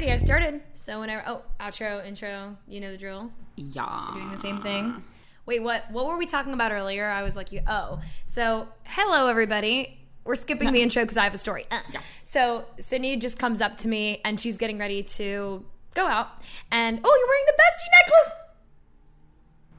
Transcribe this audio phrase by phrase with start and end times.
[0.00, 0.62] Alrighty, I've started.
[0.76, 3.30] So whenever oh, outro, intro, you know the drill.
[3.56, 4.12] Yeah.
[4.14, 5.02] Doing the same thing.
[5.44, 7.06] Wait, what what were we talking about earlier?
[7.06, 8.00] I was like, you oh.
[8.24, 9.98] So hello everybody.
[10.24, 11.66] We're skipping the intro because I have a story.
[11.70, 11.80] Uh.
[12.24, 16.28] So Sydney just comes up to me and she's getting ready to go out.
[16.70, 18.32] And oh, you're wearing the bestie necklace.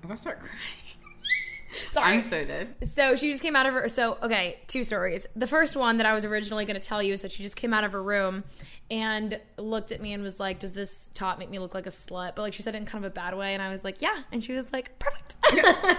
[0.04, 0.81] If I start crying.
[1.92, 2.14] Sorry.
[2.14, 2.76] I'm so dead.
[2.84, 3.88] So she just came out of her.
[3.90, 5.28] So okay, two stories.
[5.36, 7.56] The first one that I was originally going to tell you is that she just
[7.56, 8.44] came out of her room
[8.90, 11.90] and looked at me and was like, "Does this top make me look like a
[11.92, 13.84] slut?" But like she said it in kind of a bad way, and I was
[13.84, 15.36] like, "Yeah," and she was like, "Perfect."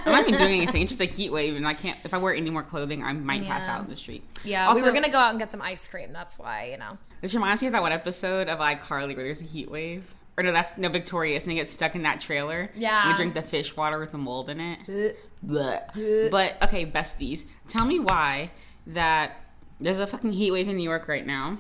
[0.07, 0.83] I'm not even doing anything.
[0.83, 1.99] It's just a heat wave, and I can't.
[2.05, 4.25] If I wear any more clothing, I might pass out in the street.
[4.45, 6.13] yeah, Also, we were gonna go out and get some ice cream.
[6.13, 6.99] That's why, you know.
[7.23, 10.05] This reminds me of that one episode of like Carly where there's a heat wave.
[10.37, 12.71] Or no, that's no Victorious, and they get stuck in that trailer.
[12.75, 13.03] Yeah.
[13.03, 15.17] And they drink the fish water with the mold in it.
[15.43, 18.51] But okay, besties, tell me why
[18.87, 19.45] that
[19.81, 21.59] there's a fucking heat wave in New York right now,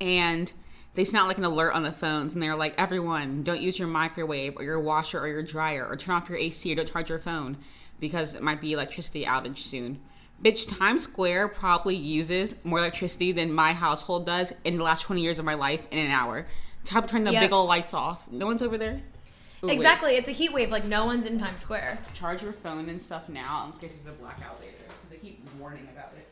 [0.00, 0.52] and
[0.94, 3.86] they out like an alert on the phones, and they're like, everyone, don't use your
[3.86, 7.08] microwave or your washer or your dryer, or turn off your AC or don't charge
[7.08, 7.56] your phone
[8.00, 10.00] because it might be electricity outage soon.
[10.42, 15.20] Bitch, Times Square probably uses more electricity than my household does in the last 20
[15.20, 16.46] years of my life in an hour.
[16.84, 17.42] To help turn the Yep.
[17.42, 18.20] big old lights off.
[18.30, 19.02] No one's over there?
[19.62, 19.72] Ooh, wait.
[19.74, 20.70] Exactly, it's a heat wave.
[20.70, 21.98] Like no one's in Times Square.
[22.14, 24.72] Charge your phone and stuff now in case there's a blackout later.
[24.86, 26.26] Because they keep warning about it.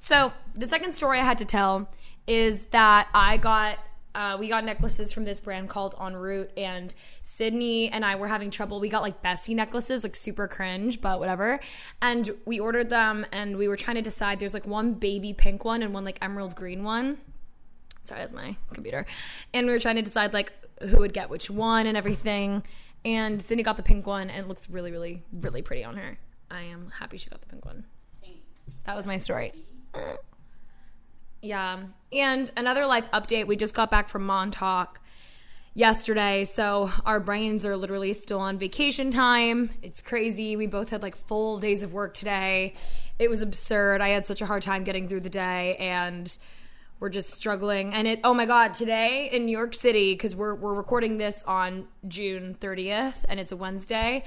[0.00, 1.88] So the second story I had to tell
[2.26, 3.78] is that I got
[4.14, 8.28] uh, we got necklaces from this brand called En Route, and Sydney and I were
[8.28, 8.80] having trouble.
[8.80, 11.60] We got like bestie necklaces, like super cringe, but whatever.
[12.00, 14.38] And we ordered them, and we were trying to decide.
[14.40, 17.18] There's like one baby pink one and one like emerald green one.
[18.06, 19.06] Sorry, that's my computer.
[19.52, 20.52] And we were trying to decide like
[20.82, 22.62] who would get which one and everything.
[23.04, 26.18] And Sydney got the pink one, and it looks really, really, really pretty on her.
[26.50, 27.84] I am happy she got the pink one.
[28.84, 29.52] That was my story.
[31.42, 31.80] Yeah.
[32.12, 35.00] And another life update we just got back from Montauk
[35.74, 36.44] yesterday.
[36.44, 39.70] So our brains are literally still on vacation time.
[39.82, 40.56] It's crazy.
[40.56, 42.74] We both had like full days of work today.
[43.18, 44.00] It was absurd.
[44.00, 46.36] I had such a hard time getting through the day and
[47.00, 47.92] we're just struggling.
[47.94, 51.42] And it, oh my God, today in New York City, because we're, we're recording this
[51.44, 54.24] on June 30th and it's a Wednesday.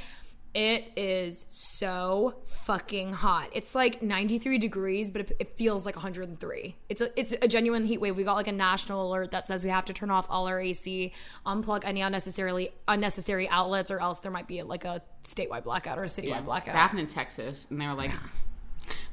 [0.54, 3.50] It is so fucking hot.
[3.54, 6.76] It's like 93 degrees, but it, it feels like 103.
[6.90, 8.18] It's a it's a genuine heat wave.
[8.18, 10.60] We got like a national alert that says we have to turn off all our
[10.60, 11.14] AC,
[11.46, 16.04] unplug any unnecessarily unnecessary outlets, or else there might be like a statewide blackout or
[16.04, 16.74] a citywide blackout.
[16.74, 18.12] That happened in Texas, and they were like,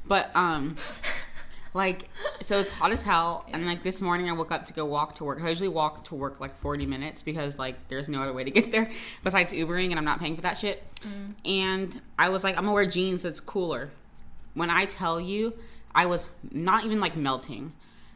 [0.07, 0.75] but um,
[1.73, 2.09] like
[2.41, 3.45] so it's hot as hell.
[3.53, 5.41] And like this morning, I woke up to go walk to work.
[5.41, 8.51] I usually walk to work like forty minutes because like there's no other way to
[8.51, 8.89] get there
[9.23, 10.83] besides Ubering, and I'm not paying for that shit.
[11.01, 11.33] Mm.
[11.45, 13.89] And I was like, I'm gonna wear jeans that's cooler.
[14.53, 15.53] When I tell you,
[15.93, 17.73] I was not even like melting.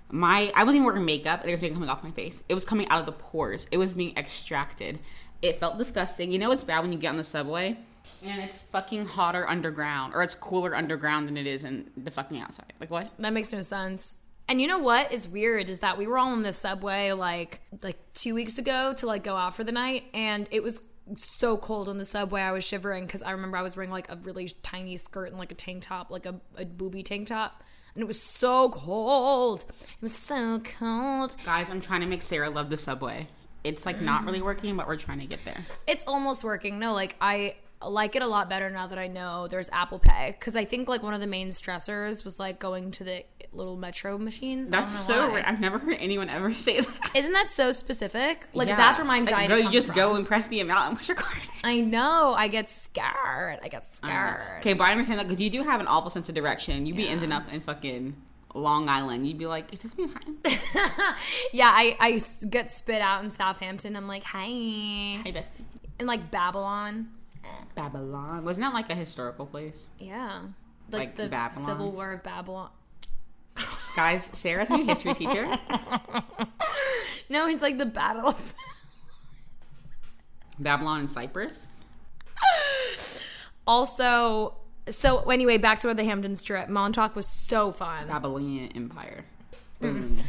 [0.10, 1.46] My I wasn't even wearing makeup.
[1.46, 2.44] It was coming off my face.
[2.50, 3.68] It was coming out of the pores.
[3.72, 5.00] It was being extracted.
[5.42, 6.32] It felt disgusting.
[6.32, 7.78] You know it's bad when you get on the subway
[8.24, 12.40] and it's fucking hotter underground or it's cooler underground than it is in the fucking
[12.40, 12.74] outside.
[12.80, 13.12] Like what?
[13.20, 14.18] That makes no sense.
[14.48, 17.62] And you know what is weird is that we were all on the subway like
[17.84, 20.82] like two weeks ago to like go out for the night, and it was
[21.16, 22.42] so cold on the subway.
[22.42, 25.38] I was shivering because I remember I was wearing like a really tiny skirt and
[25.38, 27.64] like a tank top, like a, a booby tank top,
[27.96, 29.66] and it was so cold.
[29.70, 31.36] It was so cold.
[31.46, 33.28] Guys, I'm trying to make Sarah love the subway.
[33.64, 35.60] It's like not really working, but we're trying to get there.
[35.88, 36.80] It's almost working.
[36.80, 40.36] No, like I like it a lot better now that I know there's Apple Pay
[40.40, 43.24] because I think like one of the main stressors was like going to the
[43.54, 44.70] little metro machines.
[44.70, 45.36] That's so why.
[45.36, 45.48] rare.
[45.48, 47.12] I've never heard anyone ever say that.
[47.16, 48.46] Isn't that so specific?
[48.54, 48.78] Like Yeah.
[48.78, 49.96] that's where my Like, anxiety go- you just from.
[49.96, 51.42] go and press the amount and push your card.
[51.64, 52.34] I know.
[52.38, 53.60] I get scared.
[53.64, 54.60] I get scared.
[54.60, 56.86] Okay, but I understand that because you do have an awful sense of direction.
[56.86, 58.16] You'd be ending up in fucking
[58.54, 59.28] Long Island.
[59.28, 60.38] You'd be like, is this Manhattan?
[61.54, 63.96] Yeah, I, I get spit out in Southampton.
[63.96, 64.44] I'm like, hi.
[64.46, 65.62] Hey, bestie.
[66.00, 67.10] And like Babylon.
[67.76, 68.44] Babylon.
[68.46, 69.90] Wasn't that like a historical place?
[70.00, 70.42] Yeah.
[70.92, 71.68] Like, Like the Babylon?
[71.68, 72.70] Civil War of Babylon.
[73.96, 75.58] Guys, Sarah's my history teacher.
[77.30, 78.54] No, it's like the Battle of.
[80.60, 81.86] Babylon and Cyprus.
[83.68, 84.56] Also,
[84.90, 86.68] so anyway, back to where the Hampton Strip.
[86.68, 88.08] Montauk was so fun.
[88.08, 89.24] Babylonian Empire.
[89.82, 90.20] Mm-hmm.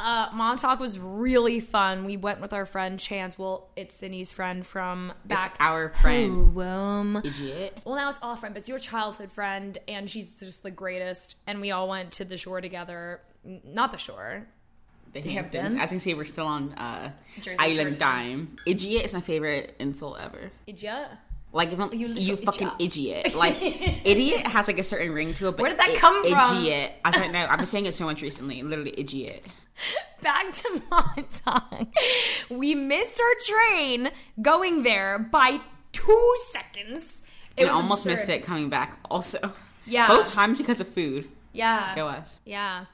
[0.00, 2.04] Uh, Montauk was really fun.
[2.04, 3.36] We went with our friend Chance.
[3.38, 5.52] Well, it's Sydney's friend from back.
[5.52, 6.54] It's our friend.
[6.54, 7.16] home.
[7.24, 7.82] Idiot.
[7.84, 11.34] Well, now it's all friend, but it's your childhood friend, and she's just the greatest.
[11.48, 13.20] And we all went to the shore together.
[13.44, 14.46] N- Not the shore.
[15.14, 15.54] The Hamptons?
[15.72, 15.74] Hamptons.
[15.82, 17.10] As you can see, we're still on uh,
[17.40, 18.56] Jersey Island Shore Dime.
[18.66, 20.50] Idiot is my favorite insult ever.
[20.66, 21.08] Idiot.
[21.52, 23.34] Like if You you, fucking idiot.
[23.36, 25.52] Like idiot has like a certain ring to it.
[25.52, 26.56] But Where did that come from?
[26.58, 26.92] Idiot.
[27.04, 27.46] I don't know.
[27.48, 28.62] I've been saying it so much recently.
[28.62, 29.46] Literally idiot.
[30.22, 31.88] Back to Montauk.
[32.50, 34.10] We missed our train
[34.42, 35.60] going there by
[35.92, 37.24] two seconds.
[37.56, 38.10] It And was almost absurd.
[38.10, 38.98] missed it coming back.
[39.10, 39.52] Also,
[39.86, 40.08] Yeah.
[40.08, 41.28] both times because of food.
[41.52, 41.94] Yeah.
[41.94, 42.40] Go us.
[42.44, 42.84] Yeah.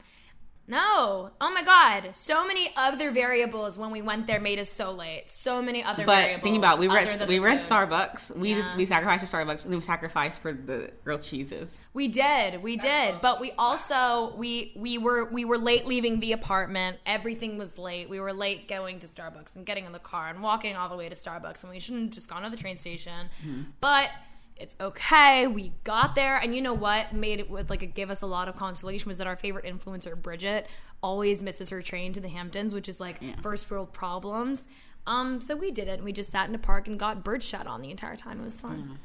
[0.67, 1.29] No.
[1.39, 2.15] Oh my God.
[2.15, 5.29] So many other variables when we went there made us so late.
[5.29, 6.43] So many other But variables.
[6.43, 7.59] think about it, we were at we the were at.
[7.59, 8.35] Starbucks.
[8.35, 8.75] We Yeah.
[8.75, 11.79] we sacrificed for Starbucks, and then we sacrificed for the grilled cheeses.
[11.93, 16.31] We did, we did, but we also we we were we were late leaving the
[16.31, 16.97] apartment.
[17.05, 18.09] Everything was late.
[18.09, 20.95] We were late going to Starbucks and getting in the car and walking all the
[20.97, 23.29] way to Starbucks, and we shouldn't have just gone to the train station.
[23.45, 23.61] Mm-hmm.
[23.81, 24.09] But
[24.57, 25.47] it's okay.
[25.47, 28.25] We got there, and you know what made it would like it gave us a
[28.25, 30.67] lot of consolation was that our favorite influencer Bridget
[31.03, 34.67] always misses her train to the Hamptons, which is like first world problems.
[35.07, 36.03] Um, so we did it.
[36.03, 38.39] We just sat in a park and got bird shot on the entire time.
[38.39, 38.97] It was fun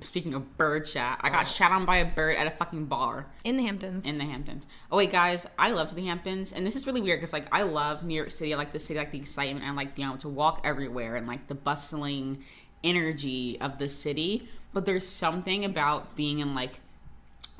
[0.00, 3.26] Speaking of bird chat, I got shot on by a bird at a fucking bar.
[3.44, 4.04] in the Hamptons.
[4.04, 4.66] in the Hamptons.
[4.92, 7.62] Oh wait, guys, I loved the Hamptons, and this is really weird because like I
[7.62, 8.52] love New York City.
[8.52, 11.16] I like the city, I like the excitement, and like being able to walk everywhere
[11.16, 12.44] and like the bustling
[12.84, 14.48] energy of the city.
[14.72, 16.80] But there's something about being in like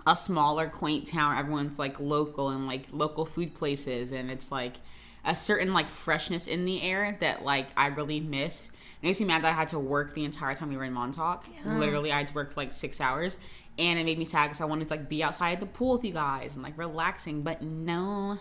[0.07, 1.37] a smaller, quaint town.
[1.37, 4.77] Everyone's like local and like local food places, and it's like
[5.25, 8.73] a certain like freshness in the air that like I really missed.
[9.03, 10.93] It makes me mad that I had to work the entire time we were in
[10.93, 11.47] Montauk.
[11.65, 13.39] Literally, I had to work for like six hours,
[13.79, 15.93] and it made me sad because I wanted to like be outside at the pool
[15.97, 17.43] with you guys and like relaxing.
[17.43, 18.37] But no,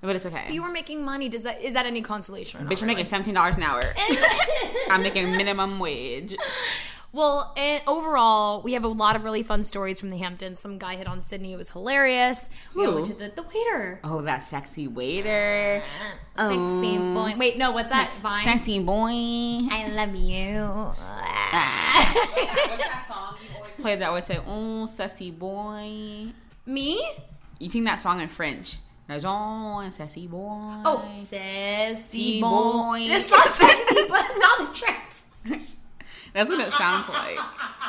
[0.00, 0.46] but it's okay.
[0.50, 1.28] you were making money.
[1.28, 2.60] Does that is that any consolation?
[2.60, 3.82] Or not Bitch, I'm making seventeen dollars an hour.
[4.90, 6.36] I'm making minimum wage.
[7.10, 10.60] Well, and overall, we have a lot of really fun stories from the Hamptons.
[10.60, 12.50] Some guy hit on Sydney; it was hilarious.
[12.74, 12.94] We Who?
[12.96, 14.00] went to the, the waiter.
[14.04, 15.82] Oh, that sexy waiter.
[16.36, 16.58] Ah, sexy
[16.98, 17.14] Oh.
[17.14, 17.34] boy.
[17.38, 18.10] Wait, no, what's that?
[18.22, 18.44] Vine.
[18.44, 19.08] Sexy boy.
[19.10, 20.54] I love you.
[20.60, 22.12] Ah.
[22.68, 26.26] What's that song you always play that always say, oh, sassy boy?
[26.66, 27.02] Me?
[27.58, 28.78] You sing that song in French.
[29.06, 30.82] There's oh, sassy boy.
[30.84, 32.48] Oh, sassy boy.
[32.50, 32.98] boy.
[33.00, 35.74] It's not sexy, but it's not the trans.
[36.34, 37.38] That's what it sounds like.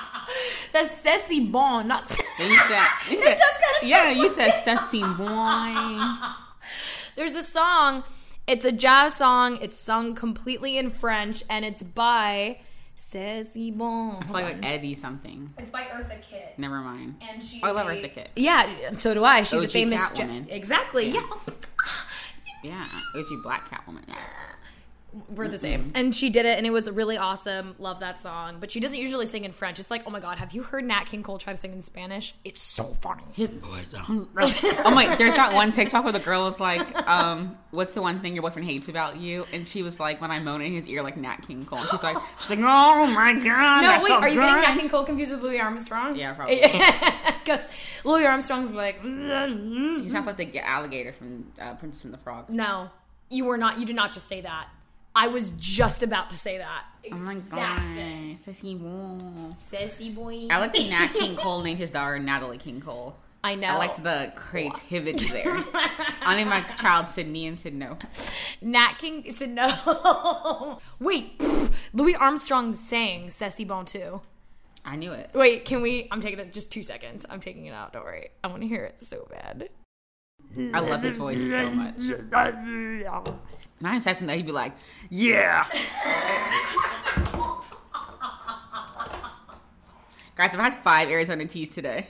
[0.73, 2.03] That's sassy bon, not.
[2.39, 6.19] And you said, you said does kinda yeah, you said sassy bon.
[7.15, 8.03] There's a song.
[8.47, 9.57] It's a jazz song.
[9.61, 12.59] It's sung completely in French, and it's by
[12.97, 14.15] Sassy bon.
[14.17, 15.51] I feel like, like Eddie something.
[15.57, 16.53] It's by Eartha Kitt.
[16.57, 17.15] Never mind.
[17.27, 17.59] And she.
[17.63, 18.31] Oh, I love a- Eartha Kitt.
[18.35, 19.43] Yeah, so do I.
[19.43, 20.45] She's a famous Catwoman.
[20.49, 21.09] exactly.
[21.09, 21.21] Yeah.
[22.63, 24.03] Yeah, OG Black Catwoman.
[24.07, 24.15] Yeah.
[25.29, 25.91] We're the same.
[25.95, 27.75] And she did it, and it was really awesome.
[27.79, 28.57] Love that song.
[28.59, 29.79] But she doesn't usually sing in French.
[29.79, 31.81] It's like, oh my god, have you heard Nat King Cole try to sing in
[31.81, 32.35] Spanish?
[32.45, 33.23] It's so funny.
[33.33, 35.15] His voice oh my!
[35.15, 38.43] There's that one TikTok where the girl was like, um, "What's the one thing your
[38.43, 41.17] boyfriend hates about you?" And she was like, "When I moan in his ear like
[41.17, 44.39] Nat King Cole." And she's like, "She's like, oh my god." No, wait, are you
[44.39, 44.61] getting.
[44.61, 46.15] Nat King Cole confused with Louis Armstrong?
[46.15, 46.61] Yeah, probably.
[46.61, 47.61] Because
[48.03, 52.49] Louis Armstrong's like, He sounds like the alligator from uh, Princess and the Frog.
[52.49, 52.89] no,
[53.29, 53.79] you were not.
[53.79, 54.67] You did not just say that.
[55.15, 56.83] I was just about to say that.
[57.11, 58.29] Oh my Exactly.
[58.31, 59.53] god, Sassy Woo.
[59.57, 60.47] Sassy boy.
[60.49, 63.15] I like that Nat King Cole named his daughter Natalie King Cole.
[63.43, 63.67] I know.
[63.69, 65.57] I liked the creativity there.
[66.21, 67.97] I named my child Sydney and said no.
[68.61, 70.79] Nat King said no.
[70.99, 74.21] Wait, pff, Louis Armstrong sang "C'est si bon" too.
[74.85, 75.29] I knew it.
[75.33, 76.07] Wait, can we?
[76.11, 77.25] I'm taking it just two seconds.
[77.29, 77.93] I'm taking it out.
[77.93, 78.29] Don't worry.
[78.43, 79.69] I want to hear it so bad.
[80.57, 81.95] I love his voice so much.
[83.83, 84.73] I'm saying that he'd be like,
[85.09, 85.65] "Yeah."
[90.35, 92.07] Guys, I've had five Arizona teas today.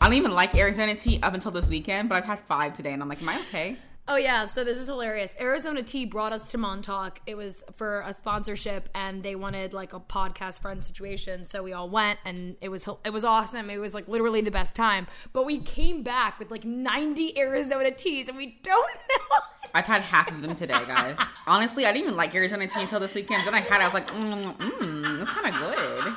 [0.00, 2.92] I don't even like Arizona tea up until this weekend, but I've had five today,
[2.92, 3.76] and I'm like, "Am I okay?"
[4.06, 5.34] Oh yeah, so this is hilarious.
[5.40, 7.20] Arizona Tea brought us to Montauk.
[7.26, 11.46] It was for a sponsorship, and they wanted like a podcast friend situation.
[11.46, 13.70] So we all went, and it was it was awesome.
[13.70, 15.06] It was like literally the best time.
[15.32, 19.36] But we came back with like 90 Arizona teas, and we don't know.
[19.74, 21.16] I've had half of them today, guys.
[21.46, 23.46] Honestly, I didn't even like Arizona tea until this weekend.
[23.46, 26.14] Then I had it, I was like, "Mmm, mm, that's kind of good."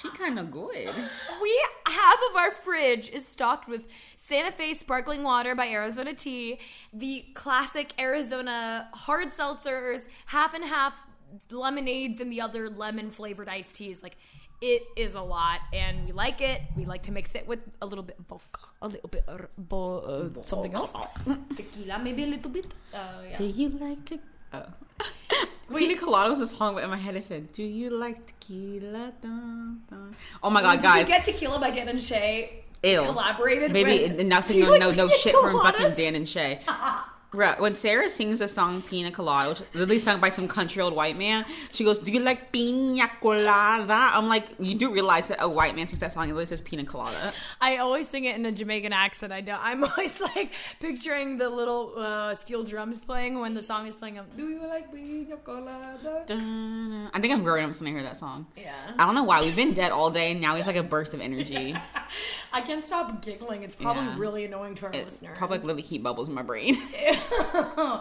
[0.00, 0.94] She kind of good.
[1.42, 3.86] We half of our fridge is stocked with
[4.16, 6.58] Santa Fe sparkling water by Arizona Tea,
[6.92, 10.94] the classic Arizona hard seltzers, half and half
[11.50, 14.02] lemonades, and the other lemon flavored iced teas.
[14.02, 14.16] Like
[14.60, 16.60] it is a lot, and we like it.
[16.76, 19.48] We like to mix it with a little bit of vodka, a little bit of
[19.72, 20.92] uh, something else,
[21.56, 22.66] tequila, maybe a little bit.
[22.94, 23.36] Oh yeah.
[23.36, 24.18] Do you like to?
[25.68, 25.74] Oh.
[25.76, 29.12] Pina Colada was a song, but in my head I said, "Do you like tequila?"
[29.20, 30.14] Dun, dun.
[30.40, 31.08] Oh my god, Did guys!
[31.08, 32.62] you get tequila by Dan and Shay?
[32.84, 33.00] Ew.
[33.02, 35.90] Collaborated Maybe with- and now you singing like no no shit from fucking?
[35.96, 36.60] Dan and Shay.
[37.36, 40.80] Bruh, when Sarah sings the song Pina Colada, which is literally sung by some country
[40.80, 43.92] old white man, she goes, Do you like pina colada?
[44.16, 46.62] I'm like, you do realize that a white man sings that song, it literally says
[46.62, 47.32] pina colada.
[47.60, 49.34] I always sing it in a Jamaican accent.
[49.34, 49.60] I don't.
[49.62, 54.18] I'm always like picturing the little uh, steel drums playing when the song is playing.
[54.18, 56.24] I'm, Do you like pina colada?
[56.26, 58.46] Dun, I think I'm growing up when I hear that song.
[58.56, 58.72] Yeah.
[58.98, 59.40] I don't know why.
[59.40, 61.76] We've been dead all day and now we have like a burst of energy.
[62.54, 63.62] I can't stop giggling.
[63.62, 64.14] It's probably Yeah.
[64.16, 65.36] really annoying to our It listeners.
[65.36, 66.78] probably like literally heat bubbles in my brain.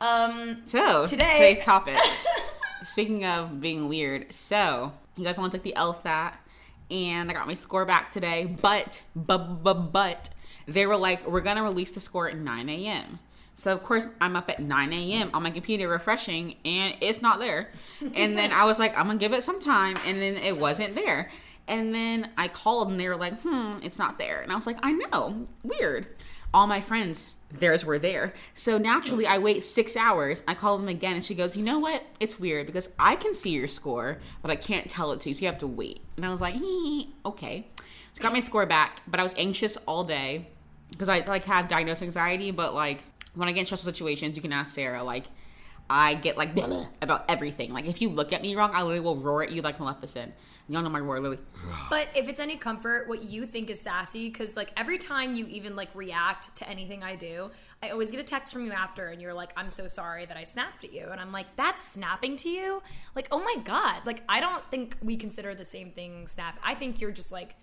[0.00, 1.96] um, So Today- today's topic.
[2.82, 6.32] Speaking of being weird, so you guys want to take the LSAT,
[6.90, 8.46] and I got my score back today.
[8.60, 10.30] But but but but
[10.66, 13.20] they were like, we're gonna release the score at 9 a.m.
[13.54, 15.30] So of course I'm up at 9 a.m.
[15.32, 17.70] on my computer refreshing, and it's not there.
[18.16, 20.96] And then I was like, I'm gonna give it some time, and then it wasn't
[20.96, 21.30] there.
[21.68, 24.40] And then I called, and they were like, hmm, it's not there.
[24.40, 26.08] And I was like, I know, weird.
[26.52, 28.32] All my friends theirs were there.
[28.54, 30.42] So naturally, I wait six hours.
[30.48, 32.04] I call them again, and she goes, "You know what?
[32.20, 35.34] It's weird because I can see your score, but I can't tell it to you,
[35.34, 36.54] so you have to wait." And I was like,
[37.26, 37.66] "Okay."
[38.12, 40.48] So got my score back, but I was anxious all day
[40.90, 42.50] because I like have diagnosed anxiety.
[42.50, 43.02] But like
[43.34, 45.02] when I get in stressful situations, you can ask Sarah.
[45.02, 45.26] Like
[45.88, 46.56] I get like
[47.00, 47.72] about everything.
[47.72, 50.32] Like if you look at me wrong, I literally will roar at you like Maleficent.
[50.68, 51.38] Y'all know my roar, Lily.
[51.90, 55.46] But if it's any comfort, what you think is sassy, because like every time you
[55.48, 57.50] even like react to anything I do,
[57.82, 60.36] I always get a text from you after, and you're like, "I'm so sorry that
[60.38, 62.82] I snapped at you," and I'm like, "That's snapping to you?
[63.14, 64.06] Like, oh my god!
[64.06, 66.58] Like, I don't think we consider the same thing snap.
[66.62, 67.56] I think you're just like."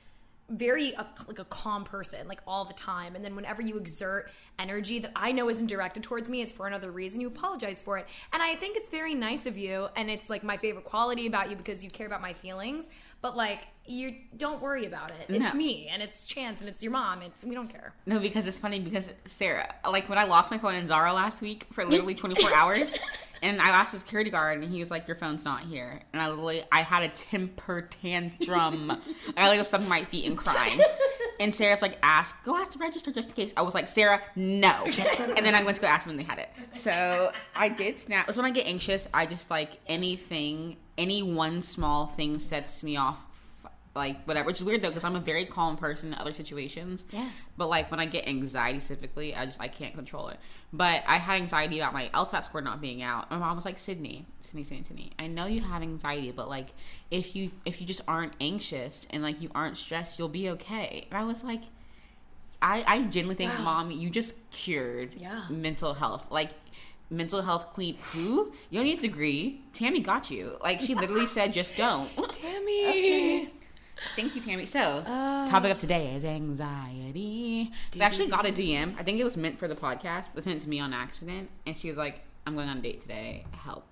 [0.49, 3.15] Very a, like a calm person like all the time.
[3.15, 6.67] And then whenever you exert energy that i know isn't directed towards me it's for
[6.67, 8.05] another reason you apologize for it.
[8.33, 11.49] And i think it's very nice of you and it's like my favorite quality about
[11.49, 12.89] you because you care about my feelings.
[13.21, 15.25] But like you don't worry about it.
[15.29, 15.53] It's No.
[15.53, 17.21] me and it's chance and it's your mom.
[17.21, 17.93] It's we don't care.
[18.05, 21.41] No, because it's funny because Sarah, like when I lost my phone in Zara last
[21.41, 22.93] week for literally 24 hours,
[23.41, 26.21] and I asked the security guard, and he was like, "Your phone's not here," and
[26.21, 28.91] I literally, I had a temper tantrum.
[29.37, 30.79] I like was stumping my feet and crying.
[31.39, 34.21] And Sarah's like, "Ask, go ask the register just in case." I was like, "Sarah,
[34.35, 36.49] no," and then I went to go ask them, and they had it.
[36.71, 38.31] So I did snap.
[38.31, 42.97] So when I get anxious, I just like anything, any one small thing sets me
[42.97, 43.25] off
[43.95, 44.47] like whatever.
[44.47, 47.05] Which is weird though, because I'm a very calm person in other situations.
[47.11, 47.49] Yes.
[47.57, 50.39] But like when I get anxiety specifically, I just I can't control it.
[50.71, 53.31] But I had anxiety about my LSAT score not being out.
[53.31, 55.11] My mom was like, Sydney, Sydney, Sydney, Sydney.
[55.17, 56.67] I know you have anxiety, but like
[57.11, 61.07] if you if you just aren't anxious and like you aren't stressed, you'll be okay.
[61.09, 61.61] And I was like.
[62.61, 65.45] I, I genuinely think, mom, you just cured Yeah.
[65.49, 66.29] mental health.
[66.29, 66.49] Like,
[67.09, 68.51] mental health queen, who?
[68.69, 69.61] You don't need a degree.
[69.71, 70.57] Tammy got you.
[70.61, 72.09] Like, she literally said, just don't.
[72.33, 73.49] Tammy.
[74.15, 74.65] Thank you, Tammy.
[74.65, 75.03] So,
[75.49, 77.71] topic of today is anxiety.
[77.93, 78.95] So I actually got a DM.
[78.97, 81.49] I think it was meant for the podcast, but sent to me on accident.
[81.65, 83.45] And she was like, I'm going on a date today.
[83.51, 83.85] Help.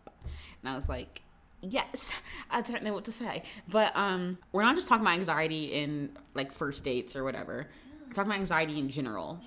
[0.61, 1.21] And I was like,
[1.61, 2.13] yes.
[2.51, 3.43] I don't know what to say.
[3.67, 7.67] But um, we're not just talking about anxiety in like first dates or whatever.
[8.05, 9.39] We're talking about anxiety in general.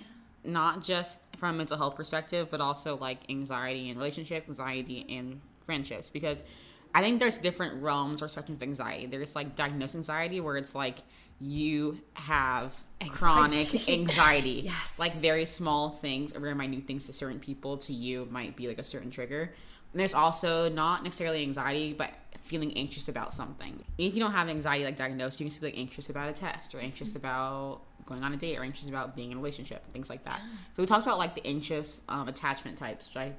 [0.45, 5.41] Not just from a mental health perspective, but also like anxiety in relationships, anxiety in
[5.67, 6.09] friendships.
[6.09, 6.45] Because
[6.95, 9.07] I think there's different realms or spectrums of anxiety.
[9.07, 10.99] There's like diagnosed anxiety where it's like
[11.41, 12.79] you have
[13.11, 14.63] chronic anxiety.
[14.65, 14.99] Yes.
[14.99, 18.69] Like very small things or very minute things to certain people to you might be
[18.69, 19.55] like a certain trigger.
[19.93, 22.11] And there's also not necessarily anxiety, but
[22.43, 23.83] feeling anxious about something.
[23.97, 26.33] If you don't have anxiety like diagnosed, you can still be like anxious about a
[26.33, 29.91] test or anxious about going on a date or anxious about being in a relationship,
[29.93, 30.41] things like that.
[30.75, 33.33] So we talked about like the anxious um, attachment types, which I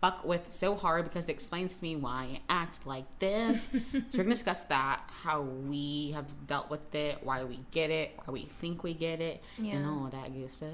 [0.00, 3.68] fuck with so hard because it explains to me why I act like this.
[3.92, 8.12] so we're gonna discuss that, how we have dealt with it, why we get it,
[8.24, 10.70] why we think we get it, and all that good stuff.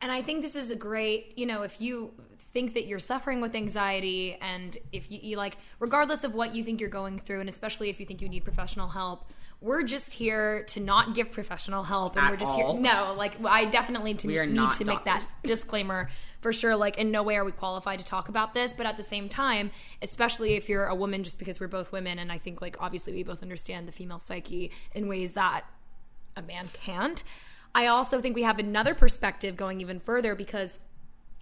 [0.00, 2.12] And I think this is a great, you know, if you
[2.52, 6.62] think that you're suffering with anxiety and if you, you like, regardless of what you
[6.64, 10.12] think you're going through, and especially if you think you need professional help, we're just
[10.12, 12.16] here to not give professional help.
[12.16, 12.74] And At we're just all.
[12.74, 12.80] here.
[12.80, 16.10] No, like, I definitely to, need to make that disclaimer
[16.40, 16.76] for sure.
[16.76, 18.74] Like, in no way are we qualified to talk about this.
[18.74, 19.70] But at the same time,
[20.02, 23.14] especially if you're a woman, just because we're both women, and I think, like, obviously
[23.14, 25.64] we both understand the female psyche in ways that
[26.36, 27.22] a man can't.
[27.74, 30.78] I also think we have another perspective going even further because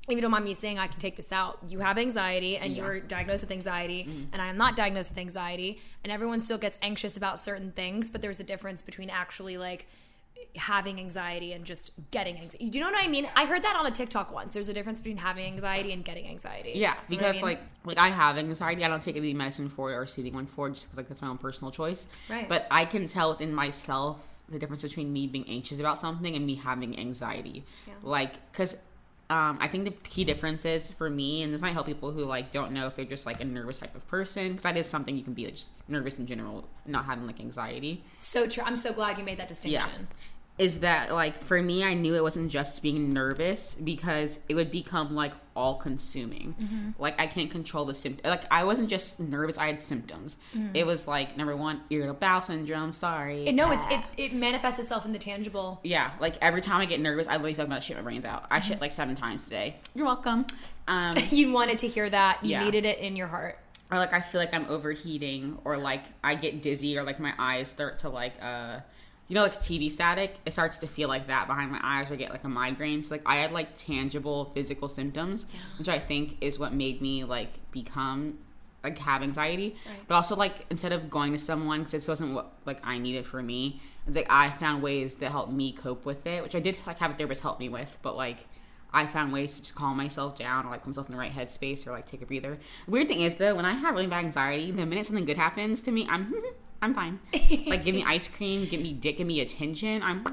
[0.09, 1.59] if you don't mind me saying, I can take this out.
[1.69, 4.25] You have anxiety and you're diagnosed with anxiety, mm-hmm.
[4.33, 8.11] and I am not diagnosed with anxiety, and everyone still gets anxious about certain things,
[8.11, 9.87] but there's a difference between actually like
[10.57, 12.69] having anxiety and just getting anxiety.
[12.69, 13.29] Do you know what I mean?
[13.35, 14.53] I heard that on a TikTok once.
[14.53, 16.73] There's a difference between having anxiety and getting anxiety.
[16.75, 17.45] Yeah, You know I because mean?
[17.45, 18.85] like like I have anxiety.
[18.85, 21.09] I don't take any medicine for it or receiving one for it just because like
[21.09, 22.09] that's my own personal choice.
[22.29, 22.49] Right.
[22.49, 26.45] But I can tell within myself the difference between me being anxious about something and
[26.47, 27.65] me having anxiety.
[27.87, 27.95] Yeah.
[28.03, 28.77] Like, because
[29.31, 32.25] um, I think the key difference is for me, and this might help people who
[32.25, 34.87] like don't know if they're just like a nervous type of person, because that is
[34.87, 38.05] something you can be like, just nervous in general, not having like anxiety.
[38.21, 38.63] so true.
[38.67, 39.87] I'm so glad you made that Yeah.
[40.59, 40.65] Distinction.
[40.75, 41.83] Is that like for me?
[41.85, 46.55] I knew it wasn't just being nervous because it would become like all consuming.
[46.61, 46.91] Mm-hmm.
[47.03, 48.25] Like I can't control the symptoms.
[48.29, 50.39] Like I wasn't just nervous; I had symptoms.
[50.75, 52.93] It was like number one, irritable bowel syndrome.
[52.93, 53.47] Sorry.
[53.49, 55.81] It, no, it's it, it manifests itself in the tangible.
[55.83, 57.97] yeah, like every time I get nervous, I literally feel like I'm about to shit
[57.97, 58.47] my brains out.
[58.51, 59.77] I shit like seven times today.
[59.95, 60.47] You're welcome.
[60.87, 62.45] Um, You wanted to hear that.
[62.45, 62.65] You Yeah.
[62.65, 63.59] needed it in your heart.
[63.91, 67.33] or like I feel like I'm overheating, or like I get dizzy, or like my
[67.39, 68.81] eyes start to like uh
[69.29, 70.37] you know like TV static.
[70.45, 73.03] It starts to feel like that behind my eyes, or get like a migraine.
[73.03, 75.47] So like I had like tangible physical symptoms,
[75.79, 78.39] which I think is what made me like become
[78.83, 79.77] like have anxiety.
[80.07, 83.27] But also like instead of going to someone because this wasn't what like I needed
[83.27, 86.61] for me, it's like I found ways that helped me cope with it, which I
[86.61, 88.47] did like have a therapist help me with, but like.
[88.97, 91.33] I found ways to just calm myself down or like put myself in the right
[91.33, 92.61] headspace or like take a breather.
[92.87, 95.83] Weird thing is though, when I have really bad anxiety, the minute something good happens
[95.83, 96.33] to me, I'm
[96.85, 97.19] I'm fine.
[97.67, 100.25] like give me ice cream, give me dick, give me attention, I'm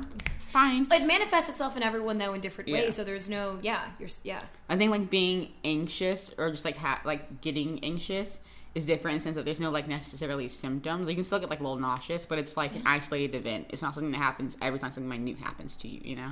[0.51, 0.85] fine.
[0.91, 2.81] It manifests itself in everyone though in different Yeah.
[2.81, 2.95] ways.
[2.95, 4.41] So there's no, yeah, you're, yeah.
[4.69, 8.39] I think like being anxious or just like ha- like getting anxious
[8.75, 11.09] is different in the sense that there's no like necessarily symptoms.
[11.09, 13.67] You can still get like a little nauseous, but it's like an isolated event.
[13.69, 16.01] It's not something that happens every time something minute happens to you.
[16.03, 16.31] You know.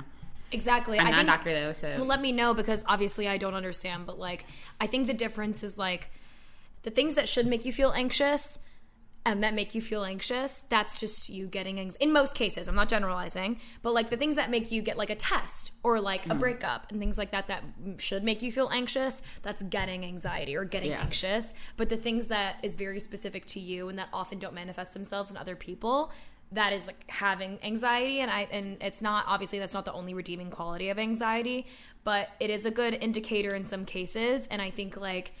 [0.52, 0.98] Exactly.
[0.98, 3.38] I'm I not think, a doctor though, so Well, let me know because obviously I
[3.38, 4.44] don't understand, but like
[4.80, 6.10] I think the difference is like
[6.82, 8.58] the things that should make you feel anxious
[9.26, 11.76] and that make you feel anxious, that's just you getting.
[12.00, 15.10] In most cases, I'm not generalizing, but like the things that make you get like
[15.10, 16.30] a test or like Mm.
[16.32, 17.62] a breakup and things like that that
[17.98, 21.02] should make you feel anxious, that's getting anxiety or getting Yeah.
[21.02, 21.52] anxious.
[21.76, 25.30] But the things that is very specific to you and that often don't manifest themselves
[25.30, 26.10] in other people,
[26.52, 30.14] that is like having anxiety and I and it's not obviously that's not the only
[30.14, 31.66] redeeming quality of anxiety,
[32.04, 35.32] but it is a good indicator in some cases and I think like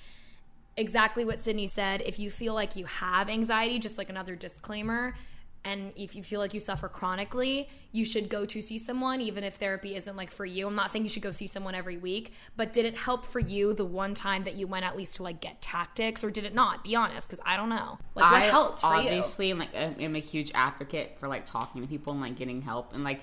[0.80, 2.02] exactly what Sydney said.
[2.02, 5.14] If you feel like you have anxiety, just like another disclaimer,
[5.62, 9.44] and if you feel like you suffer chronically, you should go to see someone, even
[9.44, 10.66] if therapy isn't like for you.
[10.66, 13.40] I'm not saying you should go see someone every week, but did it help for
[13.40, 16.46] you the one time that you went at least to like get tactics, or did
[16.46, 16.82] it not?
[16.82, 17.98] Be honest, because I don't know.
[18.14, 19.00] Like, what I helped for you?
[19.00, 22.62] obviously like i am a huge advocate for like talking to people and like getting
[22.62, 23.20] help and like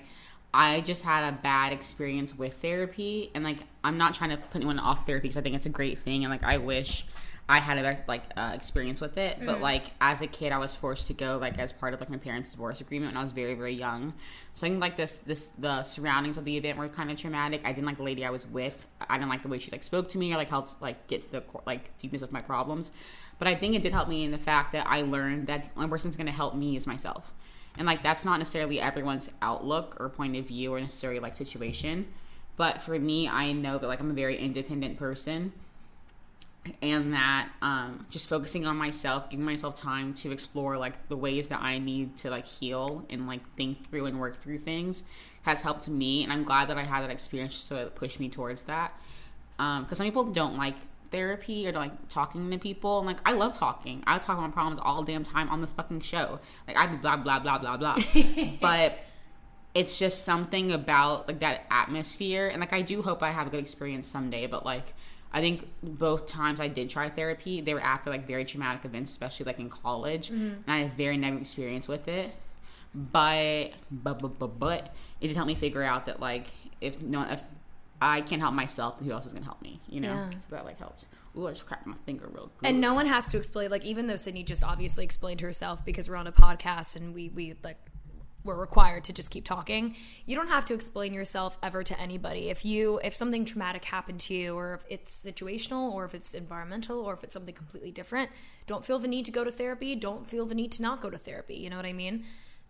[0.52, 4.56] I just had a bad experience with therapy and like I'm not trying to put
[4.56, 7.04] anyone off therapy because I think it's a great thing and like I wish
[7.50, 10.74] I had a like uh, experience with it but like as a kid I was
[10.74, 13.32] forced to go like as part of like my parents divorce agreement when I was
[13.32, 14.12] very very young.
[14.54, 17.62] So I think like this this the surroundings of the event were kind of traumatic.
[17.64, 18.86] I didn't like the lady I was with.
[19.08, 21.22] I didn't like the way she like spoke to me or like helped like get
[21.22, 22.92] to the core like deepness of my problems.
[23.38, 25.70] But I think it did help me in the fact that I learned that the
[25.76, 27.32] only person that's to help me is myself.
[27.78, 32.08] And like that's not necessarily everyone's outlook or point of view or necessarily like situation.
[32.56, 35.52] But for me i know that like i'm a very independent person
[36.82, 41.48] and that um, just focusing on myself giving myself time to explore like the ways
[41.48, 45.04] that i need to like heal and like think through and work through things
[45.42, 48.28] has helped me and i'm glad that i had that experience so it pushed me
[48.28, 48.92] towards that.
[49.56, 50.76] Because some people don't like
[51.10, 54.02] therapy or like talking to people and like i love talking.
[54.06, 56.38] I talk about problems all damn time on this fucking show.
[56.66, 57.96] Like i blah blah blah blah blah.
[58.60, 58.98] But
[59.74, 63.50] it's just something about like that atmosphere and like i do hope i have a
[63.50, 64.94] good experience someday but like
[65.32, 69.10] i think both times i did try therapy they were after like very traumatic events
[69.10, 70.46] especially like in college mm-hmm.
[70.48, 72.34] and i had a very negative experience with it
[72.94, 76.46] but but but but, but it did help me figure out that like
[76.80, 77.42] if no if
[78.00, 79.80] I can't help myself, who else is gonna help me?
[79.88, 80.38] You know, Yeah.
[80.38, 81.06] so that like helps.
[81.36, 82.68] Ooh, I just cracked my finger real good.
[82.68, 86.08] and no one has to explain like even though sydney just obviously explained herself because
[86.08, 87.76] we're on a podcast and we we like
[88.44, 92.50] we're required to just keep talking you don't have to explain yourself ever to anybody.
[92.50, 96.34] If you if something traumatic happened to you or if it's situational or if it's
[96.34, 98.30] environmental or if it's something completely different
[98.66, 99.94] don't feel the need to go to therapy.
[99.94, 101.56] Don't feel the need to not go to therapy.
[101.56, 102.24] You know what i mean?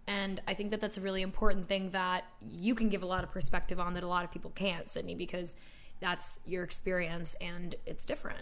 [0.07, 3.25] And i think that that's a really important thing that you can give a lot
[3.25, 5.57] of perspective on that a lot of people can't sydney because
[6.01, 8.39] that's your experience and it's different.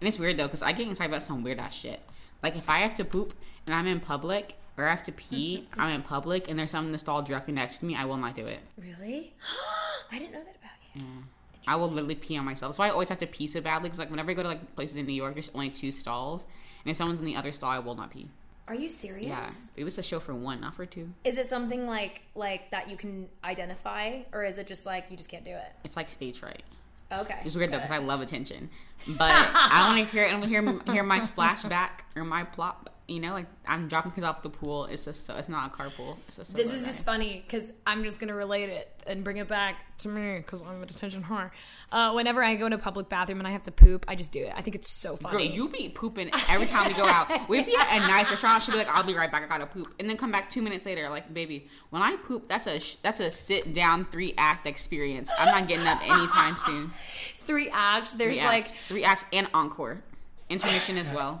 [0.00, 2.00] And it's weird though, because I get excited about some weird ass shit.
[2.42, 3.34] Like if I have to poop
[3.66, 6.88] and I'm in public, or I have to pee, I'm in public, and there's someone
[6.88, 8.60] in the stall directly next to me, I will not do it.
[8.76, 9.34] Really?
[10.12, 11.02] I didn't know that about you.
[11.66, 12.70] I will literally pee on myself.
[12.70, 13.88] That's why I always have to pee so badly.
[13.88, 16.46] Because like whenever I go to like places in New York, there's only two stalls,
[16.84, 18.30] and if someone's in the other stall, I will not pee.
[18.68, 19.26] Are you serious?
[19.28, 21.10] Yeah, it was a show for one, not for two.
[21.24, 25.16] Is it something like like that you can identify, or is it just like you
[25.16, 25.72] just can't do it?
[25.84, 26.62] It's like stage fright.
[27.10, 27.38] Okay.
[27.44, 28.68] It's weird though because I love attention,
[29.16, 32.90] but I want to hear and hear hear my splashback or my plop.
[33.08, 34.84] You know, like I'm dropping kids off at the pool.
[34.84, 36.18] It's just so it's not a carpool.
[36.28, 39.48] It's just This is just funny because I'm just gonna relate it and bring it
[39.48, 41.50] back to me because I'm a detention whore.
[41.90, 44.30] Uh, whenever I go into a public bathroom and I have to poop, I just
[44.30, 44.52] do it.
[44.54, 45.46] I think it's so Girl, funny.
[45.50, 47.48] you be pooping every time we go out.
[47.48, 48.62] We'd be at a nice restaurant.
[48.62, 49.42] She'd be like, "I'll be right back.
[49.42, 52.46] I gotta poop," and then come back two minutes later, like, "Baby, when I poop,
[52.46, 55.30] that's a sh- that's a sit down three act experience.
[55.38, 56.90] I'm not getting up anytime soon.
[57.38, 58.12] Three acts.
[58.12, 60.02] There's Three like acts, three acts and encore,
[60.50, 61.40] intermission as well.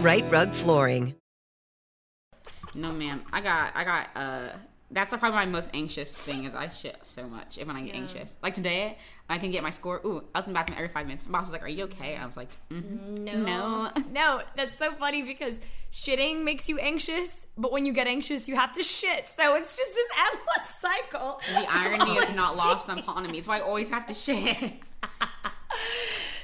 [0.00, 1.14] Rite Rug Flooring.
[2.74, 3.22] No, ma'am.
[3.32, 4.48] I got, I got, uh,
[4.92, 7.96] that's probably my most anxious thing is I shit so much if when I get
[7.96, 8.36] anxious.
[8.40, 8.96] Like today,
[9.28, 10.00] I can get my score.
[10.04, 11.26] Ooh, I was in the bathroom every five minutes.
[11.26, 13.24] My boss was like, "Are you okay?" And I was like, mm-hmm.
[13.24, 13.42] No.
[13.42, 15.60] no." No, that's so funny because
[15.92, 19.26] shitting makes you anxious, but when you get anxious, you have to shit.
[19.28, 21.40] So it's just this endless cycle.
[21.52, 23.42] The irony is not lost upon me.
[23.42, 24.74] So I always have to shit.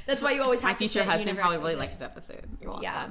[0.07, 1.05] That's why you always have My to future.
[1.05, 2.47] Husband probably really likes this episode.
[2.61, 2.85] You're welcome.
[2.85, 3.09] Yeah.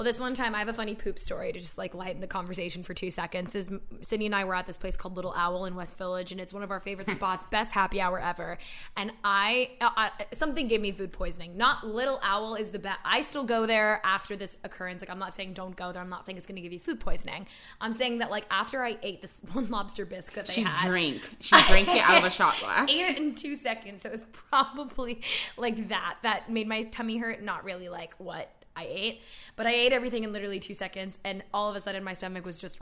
[0.00, 2.26] Well, this one time I have a funny poop story to just like lighten the
[2.26, 3.54] conversation for two seconds.
[3.54, 6.40] Is Sydney and I were at this place called Little Owl in West Village, and
[6.40, 8.56] it's one of our favorite spots, best happy hour ever.
[8.96, 11.58] And I, uh, uh, something gave me food poisoning.
[11.58, 12.98] Not Little Owl is the best.
[13.04, 15.02] I still go there after this occurrence.
[15.02, 16.00] Like I'm not saying don't go there.
[16.00, 17.46] I'm not saying it's going to give you food poisoning.
[17.78, 21.20] I'm saying that like after I ate this one lobster biscuit they She had, drank.
[21.40, 22.88] She drank it out of a shot glass.
[22.88, 24.00] ate it in two seconds.
[24.00, 25.20] So it was probably
[25.58, 26.16] like that.
[26.22, 27.42] That made my tummy hurt.
[27.42, 29.20] Not really like what I ate,
[29.56, 32.44] but I ate everything in literally two seconds, and all of a sudden my stomach
[32.46, 32.80] was just,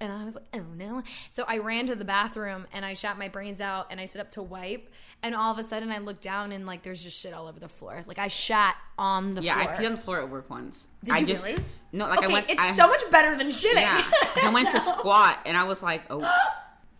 [0.00, 1.02] and I was like, oh no.
[1.30, 4.20] So I ran to the bathroom and I shot my brains out, and I stood
[4.20, 4.90] up to wipe,
[5.22, 7.58] and all of a sudden I looked down and like there's just shit all over
[7.58, 8.04] the floor.
[8.06, 9.74] Like I shat on the Yeah, floor.
[9.74, 10.86] I peed on the floor at work once.
[11.02, 11.64] Did I you just, really?
[11.92, 12.50] No, like okay, I went.
[12.50, 13.76] it's I, so much better than shitting.
[13.80, 14.02] Yeah,
[14.42, 16.20] I went to squat and I was like, oh,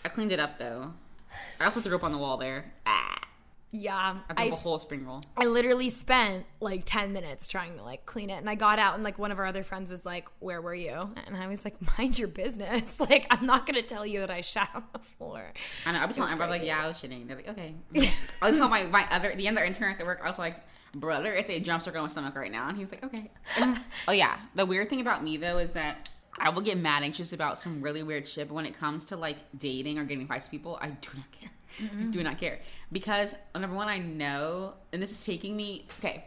[0.05, 0.95] I cleaned it up though.
[1.61, 2.73] I also threw up on the wall there.
[2.87, 3.19] Ah,
[3.71, 5.23] yeah, I up a whole spring roll.
[5.37, 8.39] I literally spent like 10 minutes trying to like clean it.
[8.39, 10.75] And I got out and like one of our other friends was like, Where were
[10.75, 11.11] you?
[11.27, 12.99] And I was like, Mind your business.
[13.09, 15.53] Like, I'm not going to tell you that I shat on the floor.
[15.87, 16.01] I know.
[16.01, 17.27] I was telling everybody like, yeah, I was shitting.
[17.27, 17.75] They're like, okay.
[18.43, 20.21] I was telling my, my other the other intern at the work.
[20.23, 20.57] I was like,
[20.95, 23.31] brother, it's a jump circle on my stomach right now, and he was like, okay.
[24.09, 24.39] oh yeah.
[24.57, 27.81] The weird thing about me though is that I will get mad anxious about some
[27.81, 30.79] really weird shit, but when it comes to like dating or getting advice to people,
[30.81, 31.51] I do not care.
[31.81, 35.87] I do not care because number one, I know, and this is taking me.
[35.99, 36.25] Okay,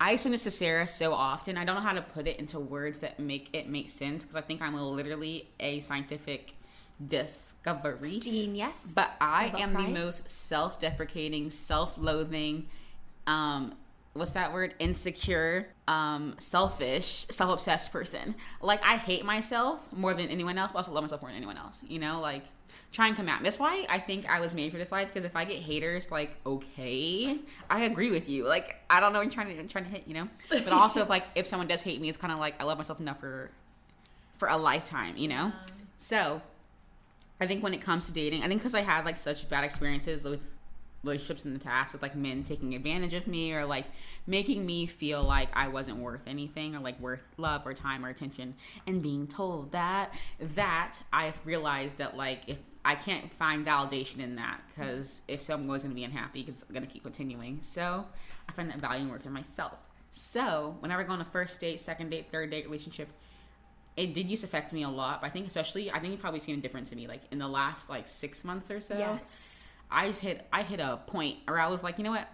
[0.00, 1.56] I explain this to Sarah so often.
[1.56, 4.36] I don't know how to put it into words that make it make sense because
[4.36, 6.54] I think I'm literally a scientific
[7.06, 8.20] discovery.
[8.20, 8.86] Genius.
[8.94, 12.66] But I Nobel am the most self-deprecating, self-loathing,
[13.26, 13.74] um,
[14.14, 14.74] what's that word?
[14.78, 18.34] Insecure, um, selfish, self-obsessed person.
[18.60, 21.58] Like I hate myself more than anyone else, but also love myself more than anyone
[21.58, 21.82] else.
[21.86, 22.44] You know, like
[22.92, 23.42] try and come at.
[23.42, 25.08] That's why I think I was made for this life.
[25.08, 28.46] Because if I get haters, like okay, I agree with you.
[28.46, 30.28] Like I don't know, I'm trying to I'm trying to hit, you know.
[30.50, 32.78] But also, if like if someone does hate me, it's kind of like I love
[32.78, 33.50] myself enough for
[34.38, 35.52] for a lifetime, you know.
[35.98, 36.42] So
[37.40, 39.64] I think when it comes to dating, I think because I had like such bad
[39.64, 40.40] experiences with
[41.04, 43.86] relationships in the past with like men taking advantage of me or like
[44.26, 48.08] making me feel like I wasn't worth anything or like worth love or time or
[48.08, 48.54] attention.
[48.86, 50.14] And being told that
[50.56, 55.68] that I've realized that like if I can't find validation in that because if someone
[55.68, 57.58] was going to be unhappy it's going to keep continuing.
[57.62, 58.06] So
[58.48, 59.78] I find that value and worth in myself.
[60.10, 63.08] So whenever I go on a first date second date third date relationship
[63.96, 66.20] it did used to affect me a lot but i think especially i think you've
[66.20, 68.98] probably seen a difference in me like in the last like six months or so.
[68.98, 69.70] Yes.
[69.90, 72.28] I just hit i hit a point where i was like you know what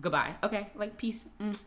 [0.00, 1.62] goodbye okay like peace mm,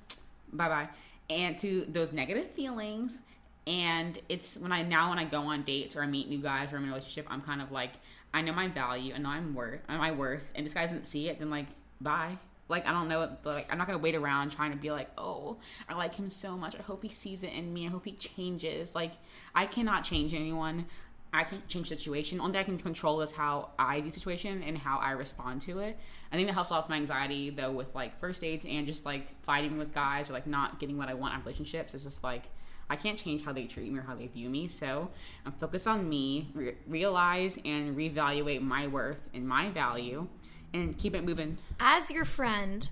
[0.54, 0.90] bye bye
[1.30, 3.20] and to those negative feelings
[3.68, 6.72] and it's when i now when i go on dates or i meet new guys
[6.72, 7.92] or i'm in a relationship i'm kind of like
[8.34, 11.30] i know my value i know i'm worth my worth and this guy doesn't see
[11.30, 11.68] it then like
[12.00, 15.10] bye like I don't know, like I'm not gonna wait around trying to be like,
[15.18, 16.76] oh, I like him so much.
[16.76, 17.86] I hope he sees it in me.
[17.86, 18.96] I hope he changes.
[18.96, 19.12] Like
[19.54, 20.86] I cannot change anyone.
[21.36, 22.40] I can't change the situation.
[22.40, 25.62] Only thing I can control is how I do the situation and how I respond
[25.64, 25.98] to it.
[26.32, 28.88] I think that helps a lot with my anxiety though, with like first dates and
[28.88, 31.94] just like fighting with guys or like not getting what I want in relationships.
[31.94, 32.50] It's just like
[32.90, 34.68] I can't change how they treat me or how they view me.
[34.68, 35.10] So
[35.46, 40.28] I'm focused on me, re- realize and reevaluate my worth and my value,
[40.74, 41.58] and keep it moving.
[41.80, 42.88] As your friend,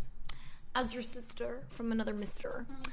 [0.76, 2.92] as your sister from another mister, mm-hmm.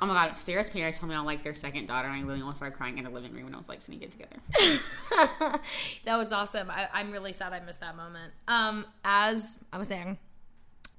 [0.00, 2.42] Oh my god, Sarah's parents told me I like their second daughter, and I literally
[2.42, 4.36] almost started crying in the living room when I was like, "Sneak get together."
[6.04, 6.70] that was awesome.
[6.70, 8.32] I, I'm really sad I missed that moment.
[8.46, 10.18] Um, as I was saying,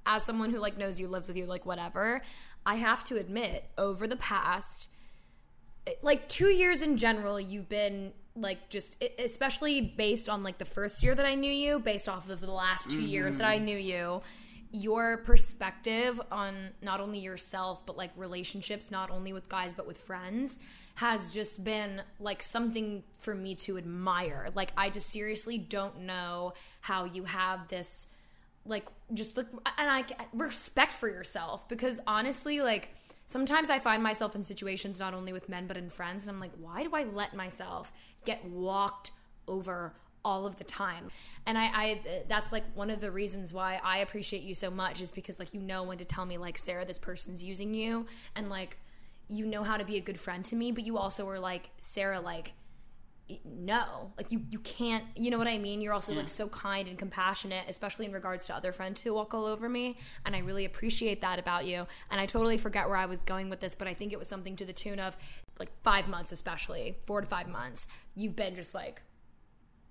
[0.04, 2.22] as someone who like knows you, lives with you, like whatever,
[2.66, 4.88] I have to admit, over the past
[6.02, 11.02] like two years in general, you've been like just especially based on like the first
[11.02, 13.76] year that I knew you, based off of the last 2 years that I knew
[13.76, 14.22] you.
[14.70, 19.98] Your perspective on not only yourself but like relationships, not only with guys but with
[19.98, 20.60] friends,
[20.96, 24.48] has just been like something for me to admire.
[24.54, 28.08] Like I just seriously don't know how you have this
[28.68, 32.90] like just look and I respect for yourself because honestly like
[33.26, 36.40] sometimes I find myself in situations not only with men but in friends and I'm
[36.40, 37.92] like why do I let myself
[38.24, 39.12] get walked
[39.46, 39.94] over
[40.28, 41.08] all of the time.
[41.46, 45.00] And I, I that's like one of the reasons why I appreciate you so much
[45.00, 48.04] is because like you know when to tell me like Sarah this person's using you
[48.36, 48.76] and like
[49.28, 51.70] you know how to be a good friend to me but you also were like
[51.80, 52.52] Sarah like
[53.44, 55.80] no like you you can't you know what i mean?
[55.82, 59.34] You're also like so kind and compassionate especially in regards to other friends who walk
[59.34, 61.86] all over me and i really appreciate that about you.
[62.10, 64.28] And i totally forget where i was going with this but i think it was
[64.28, 65.16] something to the tune of
[65.58, 67.88] like five months especially four to five months.
[68.14, 69.02] You've been just like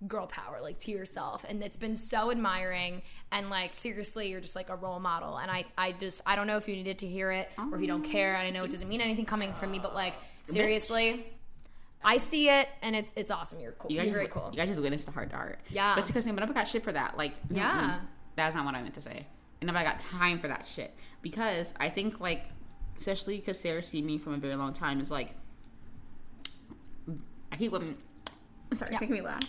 [0.06, 4.56] girl power like to yourself and it's been so admiring and like seriously you're just
[4.56, 7.08] like a role model and i i just i don't know if you needed to
[7.08, 8.10] hear it or if you don't oh.
[8.10, 11.26] care and i know it doesn't mean anything coming from me but like uh, seriously
[12.04, 13.60] I see it, and it's it's awesome.
[13.60, 13.92] You're cool.
[13.92, 14.50] You You're guys, very cool.
[14.52, 15.60] you guys just witnessed the hard art.
[15.70, 15.96] Yeah.
[15.96, 17.18] But because nobody got shit for that.
[17.18, 18.00] Like, Yeah.
[18.36, 19.26] that's not what I meant to say.
[19.62, 20.94] And nobody got time for that shit.
[21.22, 22.44] Because I think, like,
[22.96, 25.34] especially because Sarah seen me from a very long time, is like,
[27.52, 27.98] I keep women.
[28.74, 29.00] Sorry, Yeah.
[29.00, 29.44] making me laugh.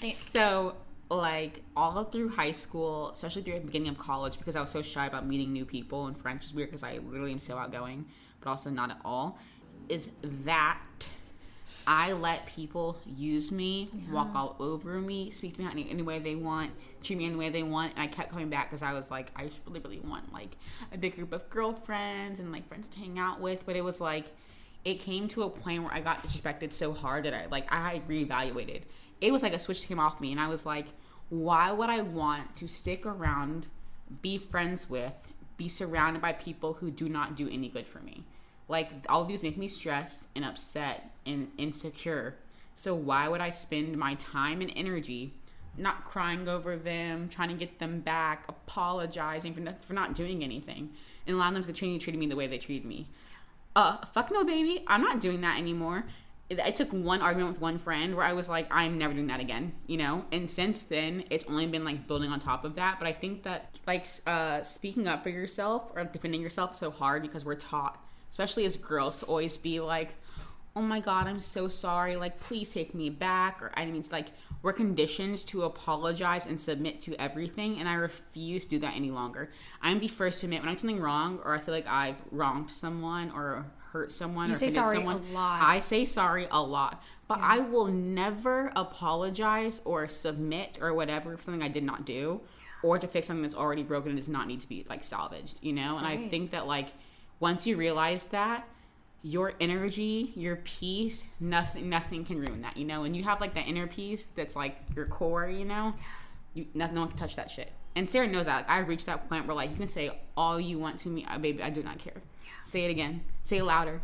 [0.00, 0.10] Yeah.
[0.10, 0.74] So,
[1.10, 4.82] like, all through high school, especially through the beginning of college, because I was so
[4.82, 8.06] shy about meeting new people, and French is weird because I literally am so outgoing,
[8.40, 9.38] but also not at all,
[9.88, 10.10] is
[10.44, 10.78] that
[11.86, 16.18] I let people use me, walk all over me, speak to me any, any way
[16.18, 16.70] they want,
[17.02, 19.30] treat me any way they want, and I kept coming back because I was like,
[19.36, 20.56] I really, really want like
[20.92, 23.64] a big group of girlfriends and like friends to hang out with.
[23.64, 24.26] But it was like,
[24.84, 28.02] it came to a point where I got disrespected so hard that I like I
[28.08, 28.82] reevaluated.
[29.20, 30.86] It was like a switch came off me, and I was like,
[31.28, 33.66] why would I want to stick around,
[34.22, 35.12] be friends with,
[35.56, 38.24] be surrounded by people who do not do any good for me?
[38.68, 42.36] Like all of these make me stressed and upset and insecure.
[42.74, 45.34] So why would I spend my time and energy
[45.76, 50.42] not crying over them, trying to get them back, apologizing for not, for not doing
[50.42, 50.90] anything,
[51.26, 53.08] and allowing them to continue treating me the way they treated me?
[53.74, 54.82] Uh, fuck no, baby.
[54.86, 56.04] I'm not doing that anymore.
[56.50, 59.40] I took one argument with one friend where I was like, I'm never doing that
[59.40, 60.24] again, you know?
[60.32, 62.98] And since then, it's only been like building on top of that.
[62.98, 66.90] But I think that like uh, speaking up for yourself or defending yourself is so
[66.90, 70.14] hard because we're taught, especially as girls, to always be like,
[70.76, 72.16] oh my God, I'm so sorry.
[72.16, 73.62] Like, please take me back.
[73.62, 74.28] Or I mean, it's like
[74.62, 77.78] we're conditioned to apologize and submit to everything.
[77.80, 79.50] And I refuse to do that any longer.
[79.82, 82.16] I'm the first to admit when I do something wrong or I feel like I've
[82.30, 85.62] wronged someone or hurt someone You or say sorry a lot.
[85.62, 91.42] I say sorry a lot, but I will never apologize or submit or whatever for
[91.42, 92.40] something I did not do
[92.82, 95.58] or to fix something that's already broken and does not need to be like salvaged,
[95.62, 95.96] you know?
[95.96, 96.88] And I think that like
[97.40, 98.68] once you realize that,
[99.22, 103.04] your energy, your peace, nothing nothing can ruin that, you know?
[103.04, 105.94] And you have like that inner peace that's like your core, you know?
[106.54, 107.72] You nothing no one can touch that shit.
[107.96, 108.68] And Sarah knows that.
[108.68, 111.26] Like, I've reached that point where like you can say all you want to me,
[111.28, 112.22] uh, baby, I do not care.
[112.64, 113.22] Say it again.
[113.42, 114.00] Say it louder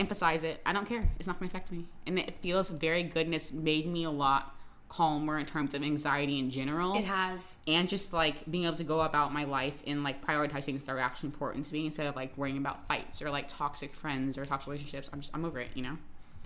[0.00, 0.60] emphasize it.
[0.64, 1.08] I don't care.
[1.18, 1.86] It's not going to affect me.
[2.06, 4.56] And it feels very good and it's made me a lot
[4.90, 6.96] calmer in terms of anxiety in general.
[6.96, 7.58] It has.
[7.66, 10.92] And just like being able to go about my life and like prioritize things that
[10.92, 14.36] are actually important to me instead of like worrying about fights or like toxic friends
[14.36, 15.08] or toxic relationships.
[15.12, 15.96] I'm just, I'm over it, you know?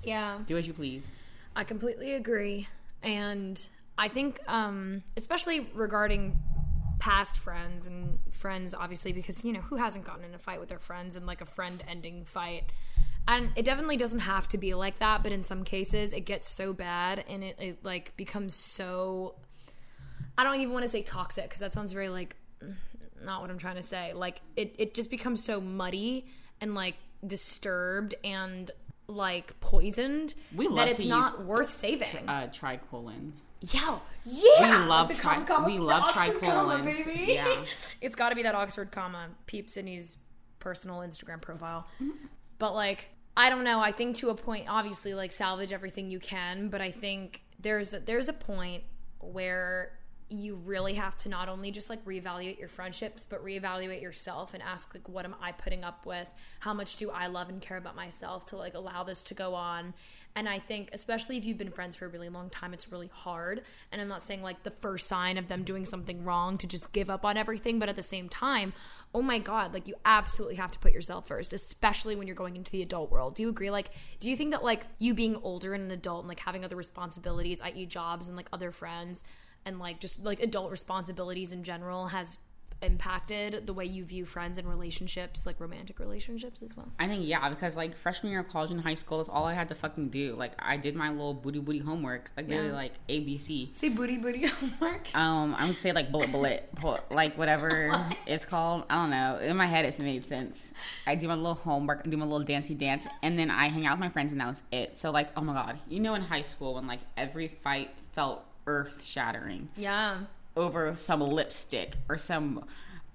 [0.05, 0.39] Yeah.
[0.47, 1.09] Do as you please.
[1.57, 2.69] I completely agree.
[3.03, 3.61] And
[3.97, 6.37] I think, um, especially regarding
[6.99, 10.69] past friends and friends, obviously, because, you know, who hasn't gotten in a fight with
[10.69, 12.65] their friends and like a friend ending fight?
[13.27, 16.49] And it definitely doesn't have to be like that, but in some cases it gets
[16.49, 19.35] so bad and it, it like becomes so.
[20.37, 22.37] I don't even want to say toxic because that sounds very like
[23.25, 24.13] not what I'm trying to say.
[24.13, 26.27] Like it, it just becomes so muddy
[26.61, 28.71] and like disturbed and
[29.07, 32.29] like poisoned We love that it's not use- worth saving.
[32.29, 32.49] Uh.
[33.61, 36.15] Yo, yeah, We love the tri- we love
[36.85, 37.33] baby.
[37.33, 37.65] Yeah.
[38.01, 39.29] it's got to be that Oxford comma.
[39.47, 40.19] Peep Sydney's
[40.59, 41.87] personal Instagram profile.
[42.59, 43.81] But like, I don't know.
[43.81, 46.69] I think to a point, obviously, like salvage everything you can.
[46.69, 48.85] But I think there's a, there's a point
[49.21, 49.93] where
[50.31, 54.63] you really have to not only just like reevaluate your friendships but reevaluate yourself and
[54.63, 56.29] ask like what am i putting up with?
[56.61, 59.55] How much do i love and care about myself to like allow this to go
[59.55, 59.93] on?
[60.35, 63.11] And i think especially if you've been friends for a really long time it's really
[63.13, 63.63] hard.
[63.93, 66.93] And i'm not saying like the first sign of them doing something wrong to just
[66.93, 68.73] give up on everything but at the same time
[69.15, 72.57] oh my god like you absolutely have to put yourself first especially when you're going
[72.57, 73.35] into the adult world.
[73.35, 73.71] Do you agree?
[73.71, 73.91] Like
[74.21, 76.77] do you think that like you being older and an adult and like having other
[76.77, 79.23] responsibilities i.e jobs and like other friends
[79.67, 82.39] and like just like adult responsibilities in general has
[82.83, 86.87] impacted the way you view friends and relationships, like romantic relationships as well?
[86.99, 89.55] I think yeah, because like freshman year of college and high school is all I
[89.55, 90.35] had to fucking do.
[90.37, 92.73] Like I did my little booty booty homework, like Yeah.
[92.73, 93.75] like ABC.
[93.77, 95.15] Say booty booty homework.
[95.17, 96.69] Um, I would say like bullet bullet,
[97.11, 98.85] like whatever Oh it's called.
[98.91, 99.39] I don't know.
[99.43, 100.75] In my head, it's made sense.
[101.07, 103.87] I do my little homework, I do my little dancey dance, and then I hang
[103.87, 104.99] out with my friends, and that was it.
[104.99, 108.45] So like, oh my god, you know, in high school when like every fight felt
[108.67, 110.19] earth shattering Yeah.
[110.57, 112.65] over some lipstick or some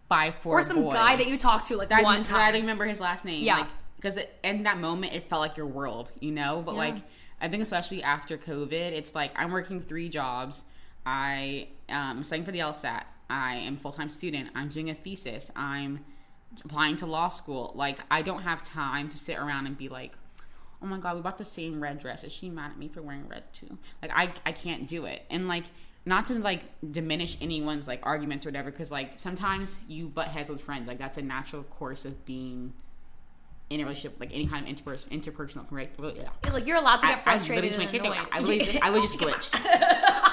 [0.07, 0.91] five four Or some boy.
[0.91, 2.53] guy that you talked to like that one I time.
[2.53, 3.43] don't remember his last name.
[3.43, 3.59] Yeah.
[3.59, 6.61] Like, because in that moment, it felt like your world, you know?
[6.65, 6.79] But Yeah.
[6.79, 6.95] like,
[7.41, 10.63] I think especially after COVID, it's like I'm working three jobs.
[11.05, 13.03] I um, am studying for the LSAT.
[13.29, 14.49] I am full time student.
[14.55, 15.51] I'm doing a thesis.
[15.55, 16.03] I'm
[16.65, 17.71] applying to law school.
[17.75, 20.13] Like, I don't have time to sit around and be like,
[20.81, 22.23] oh my god, we bought the same red dress.
[22.23, 23.77] Is she mad at me for wearing red too?
[24.01, 25.23] Like, I I can't do it.
[25.29, 25.65] And like,
[26.05, 30.49] not to like diminish anyone's like arguments or whatever, because like sometimes you butt heads
[30.49, 30.87] with friends.
[30.87, 32.73] Like that's a natural course of being
[33.69, 35.65] in a relationship, like any kind of interpers- interpersonal.
[35.69, 35.91] Right?
[35.99, 36.29] Yeah.
[36.51, 38.27] like you're allowed to get frustrated I, and literally, annoyed.
[38.31, 40.25] I literally, just, I literally just glitched.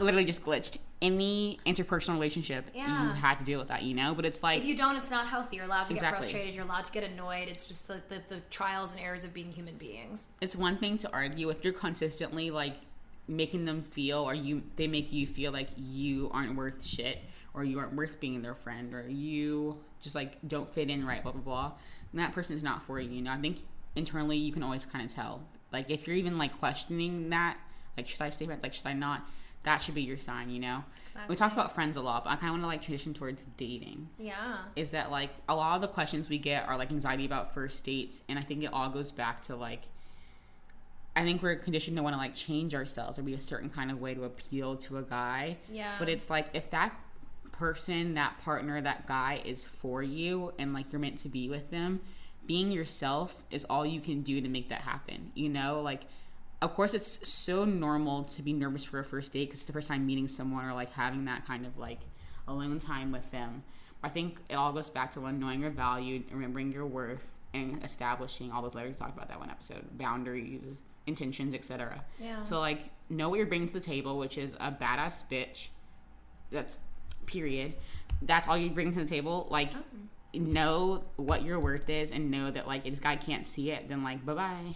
[0.00, 0.78] Literally just glitched.
[1.02, 3.08] Any interpersonal relationship, Yeah.
[3.08, 4.14] you had to deal with that, you know.
[4.14, 5.56] But it's like if you don't, it's not healthy.
[5.56, 6.54] You're allowed to get frustrated.
[6.54, 7.48] You're allowed to get annoyed.
[7.48, 10.28] It's just the, the, the trials and errors of being human beings.
[10.40, 12.76] it's one thing to argue if you're consistently like
[13.28, 17.22] making them feel or you they make you feel like you aren't worth shit
[17.54, 21.22] or you aren't worth being their friend or you just like don't fit in right
[21.22, 21.72] blah blah blah
[22.12, 23.60] and that person is not for you you know i think
[23.96, 25.40] internally you can always kind of tell
[25.72, 27.56] like if you're even like questioning that
[27.96, 29.22] like should i stay friends like should i not
[29.64, 30.84] that should be your sign you know?
[31.28, 33.46] We talked about friends a lot but i kind of want to like transition towards
[33.56, 34.08] dating.
[34.18, 34.58] Yeah.
[34.76, 37.84] is that like a lot of the questions we get are like anxiety about first
[37.84, 39.82] dates and i think it all goes back to like
[41.16, 43.90] i think we're conditioned to want to like change ourselves or be a certain kind
[43.90, 45.56] of way to appeal to a guy.
[45.70, 45.94] Yeah.
[45.98, 46.92] but it's like if that
[47.52, 51.70] person that partner that guy is for you and like you're meant to be with
[51.70, 52.00] them
[52.46, 55.80] being yourself is all you can do to make that happen you know?
[55.80, 56.02] Like
[56.64, 59.72] of course it's so normal to be nervous for a first date because it's the
[59.72, 62.00] first time meeting someone or like having that kind of like
[62.48, 63.62] alone time with them.
[64.02, 67.82] I think it all goes back to one knowing your value remembering your worth and
[67.84, 70.66] establishing all those letters we talked about that one episode boundaries
[71.06, 72.42] intentions etc Yeah.
[72.42, 75.68] so like know what you're bringing to the table which is a badass bitch.
[76.50, 76.78] That's
[77.26, 77.74] period.
[78.22, 80.38] That's all you bring to the table like oh.
[80.38, 83.88] know what your worth is and know that like if this guy can't see it
[83.88, 84.74] then like bye-bye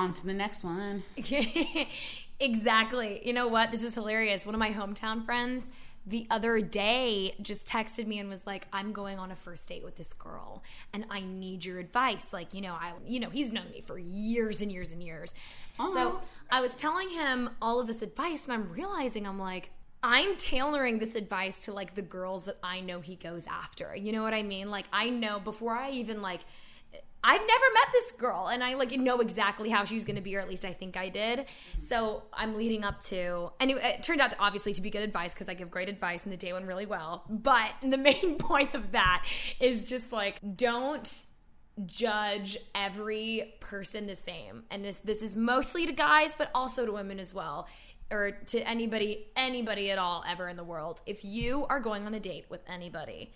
[0.00, 1.02] on to the next one
[2.40, 3.20] exactly.
[3.24, 3.70] You know what?
[3.70, 4.46] This is hilarious.
[4.46, 5.70] One of my hometown friends
[6.06, 9.84] the other day just texted me and was like, "I'm going on a first date
[9.84, 10.62] with this girl,
[10.94, 13.98] and I need your advice." Like, you know, I, you know, he's known me for
[13.98, 15.34] years and years and years.
[15.78, 16.20] Oh, so
[16.50, 19.70] I was telling him all of this advice, and I'm realizing I'm like.
[20.02, 23.94] I'm tailoring this advice to like the girls that I know he goes after.
[23.94, 24.70] You know what I mean?
[24.70, 26.40] Like I know before I even like
[27.22, 30.22] I've never met this girl and I like know exactly how she was going to
[30.22, 31.46] be or at least I think I did.
[31.78, 35.02] So I'm leading up to and it, it turned out to obviously to be good
[35.02, 37.24] advice because I give great advice and the day went really well.
[37.28, 39.26] But the main point of that
[39.60, 41.24] is just like don't
[41.86, 44.64] judge every person the same.
[44.70, 47.68] And this this is mostly to guys but also to women as well
[48.10, 51.02] or to anybody anybody at all ever in the world.
[51.06, 53.32] If you are going on a date with anybody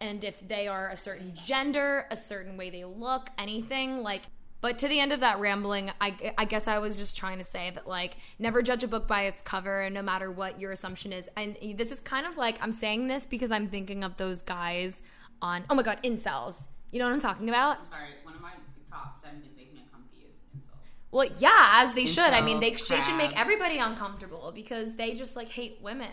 [0.00, 4.22] and if they are a certain gender, a certain way they look, anything like
[4.60, 7.44] but to the end of that rambling, I, I guess I was just trying to
[7.44, 10.72] say that, like, never judge a book by its cover, and no matter what your
[10.72, 11.28] assumption is.
[11.36, 15.02] And this is kind of like, I'm saying this because I'm thinking of those guys
[15.42, 16.70] on, oh my God, incels.
[16.90, 17.80] You know what I'm talking about?
[17.80, 18.52] i'm sorry one of my
[18.90, 22.34] top seven things making me uncomfy is incels Well, yeah, as they should.
[22.34, 26.10] I mean, they, they should make everybody uncomfortable because they just like hate women.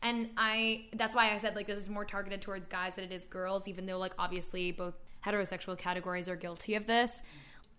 [0.00, 3.12] And I that's why I said like this is more targeted towards guys than it
[3.12, 7.22] is girls, even though like obviously both heterosexual categories are guilty of this.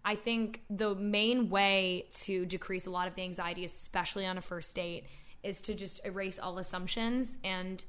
[0.06, 4.42] I think the main way to decrease a lot of the anxiety, especially on a
[4.42, 5.06] first date,
[5.42, 7.84] is to just erase all assumptions and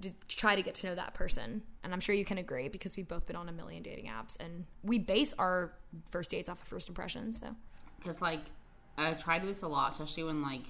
[0.00, 1.60] to try to get to know that person.
[1.82, 4.38] And I'm sure you can agree because we've both been on a million dating apps
[4.38, 5.72] and we base our
[6.12, 7.40] first dates off of first impressions.
[7.40, 7.56] So
[7.98, 8.40] because like
[8.96, 10.62] I try to do this a lot, especially when like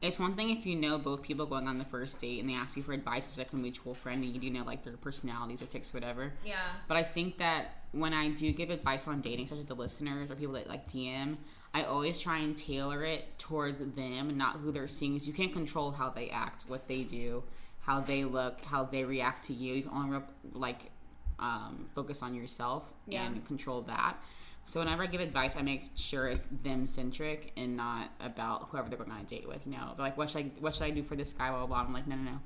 [0.00, 2.54] It's one thing if you know both people going on the first date and they
[2.54, 4.96] ask you for advice as like a mutual friend and you do know like their
[4.96, 6.32] personalities or ticks, whatever.
[6.44, 6.56] Yeah.
[6.88, 10.34] But I think that when I do give advice on dating, especially to listeners or
[10.34, 11.36] people that like DM,
[11.74, 15.16] I always try and tailor it towards them, not who they're seeing.
[15.16, 17.44] 'cause you can't control how they act, what they do,
[17.80, 19.74] how they look, how they react to you.
[19.74, 20.20] You can only
[20.52, 20.90] like
[21.38, 23.24] um, focus on yourself Yeah.
[23.26, 24.16] and control that.
[24.64, 28.88] So whenever I give advice, I make sure it's them centric and not about whoever
[28.88, 29.66] they're going on a date with.
[29.66, 31.50] You know, They're like what should I what should I do for this guy?
[31.50, 31.66] Blah blah.
[31.66, 31.80] blah.
[31.80, 32.38] I'm like, no no no,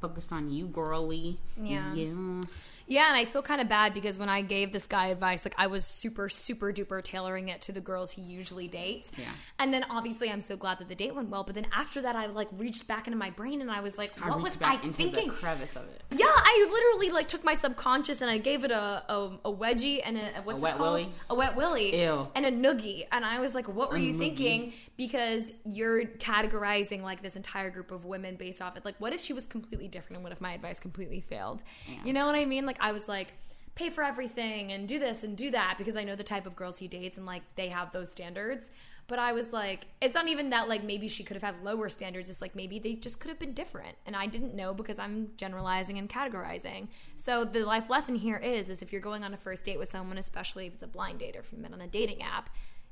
[0.00, 1.38] focus on you, girly.
[1.60, 1.92] Yeah.
[1.94, 2.42] You.
[2.86, 5.54] Yeah, and I feel kind of bad because when I gave this guy advice, like
[5.58, 9.10] I was super, super duper tailoring it to the girls he usually dates.
[9.18, 9.24] Yeah.
[9.58, 11.44] And then obviously I'm so glad that the date went well.
[11.44, 14.12] But then after that, I like reached back into my brain and I was like,
[14.22, 15.28] I what was back I thinking?
[15.28, 16.02] the crevice of it.
[16.10, 20.00] Yeah, I literally like took my subconscious and I gave it a a, a wedgie
[20.04, 20.98] and a what's A wet called?
[21.00, 21.08] willy?
[21.30, 22.02] A wet willy.
[22.02, 22.28] Ew.
[22.34, 23.06] And a noogie.
[23.12, 24.18] And I was like, what were A you noogie.
[24.18, 24.72] thinking?
[24.96, 28.84] Because you're categorizing like this entire group of women based off it.
[28.84, 31.62] Like, what if she was completely different and what if my advice completely failed?
[32.04, 32.66] You know what I mean?
[32.66, 33.34] Like, I was like.
[33.76, 36.54] Pay for everything and do this and do that because I know the type of
[36.54, 38.70] girls he dates and like they have those standards.
[39.06, 41.88] But I was like, it's not even that like maybe she could have had lower
[41.88, 42.30] standards.
[42.30, 43.96] It's like maybe they just could have been different.
[44.06, 46.88] And I didn't know because I'm generalizing and categorizing.
[47.16, 49.90] So the life lesson here is is if you're going on a first date with
[49.90, 52.48] someone, especially if it's a blind date or if you met on a dating app,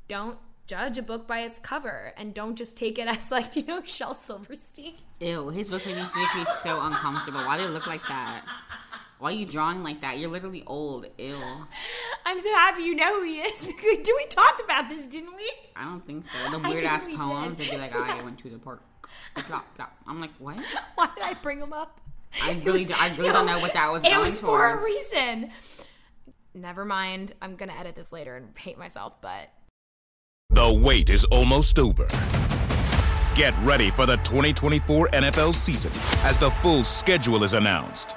[0.07, 3.65] don't judge a book by its cover and don't just take it as like, you
[3.65, 4.95] know, Shel Silverstein.
[5.21, 7.41] Ew, his books make me so uncomfortable.
[7.41, 8.45] Why do they look like that?
[9.23, 10.19] Why are you drawing like that?
[10.19, 11.07] You're literally old.
[11.17, 11.37] Ew.
[12.27, 13.61] I'm so happy you know who he is.
[13.61, 15.49] Do we talked about this, didn't we?
[15.77, 16.51] I don't think so.
[16.51, 17.67] The I weird ass think we poems, did.
[17.69, 18.83] they'd be like, I went to the park.
[19.37, 19.97] Plop, plop.
[20.09, 20.57] I'm like, what?
[20.97, 22.01] Why did I bring him up?
[22.43, 24.77] I really, was- do- I really don't know what that was It going was for
[24.77, 25.53] a reason.
[26.53, 27.33] Never mind.
[27.41, 29.51] I'm gonna edit this later and hate myself, but
[30.51, 32.09] The wait is almost over.
[33.37, 35.93] Get ready for the 2024 NFL season
[36.27, 38.17] as the full schedule is announced.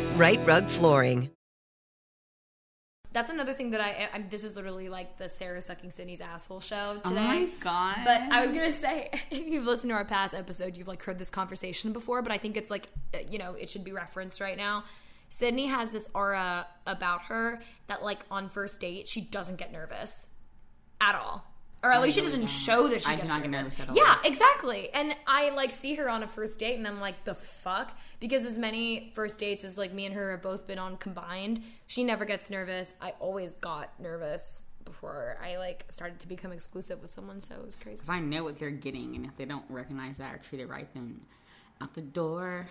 [0.21, 1.31] Rite Rug Flooring.
[3.11, 6.59] that's another thing that I, I this is literally like the Sarah sucking Sydney's asshole
[6.59, 7.09] show today.
[7.09, 7.97] Oh my god.
[8.05, 11.17] But I was gonna say, if you've listened to our past episode, you've like heard
[11.17, 12.21] this conversation before.
[12.21, 14.83] But I think it's like, uh, you know, it should be referenced right now.
[15.29, 20.27] Sydney has this aura about her that, like, on first date, she doesn't get nervous
[20.99, 21.50] at all.
[21.83, 22.49] Or at least she really doesn't don't.
[22.49, 23.77] show that she I do not get nervous.
[23.77, 23.95] nervous at all.
[23.95, 24.89] Yeah, exactly.
[24.93, 27.97] And I like see her on a first date, and I'm like, the fuck?
[28.19, 31.61] Because as many first dates as like me and her have both been on combined,
[31.87, 32.93] she never gets nervous.
[33.01, 37.65] I always got nervous before I like started to become exclusive with someone, so it
[37.65, 37.95] was crazy.
[37.97, 40.67] Because I know what they're getting, and if they don't recognize that or treat it
[40.69, 41.21] right, then
[41.81, 42.67] out the door.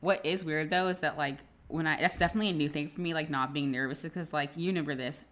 [0.00, 1.38] What is weird though is that like
[1.68, 4.50] when I that's definitely a new thing for me, like not being nervous because like
[4.54, 5.24] you remember this.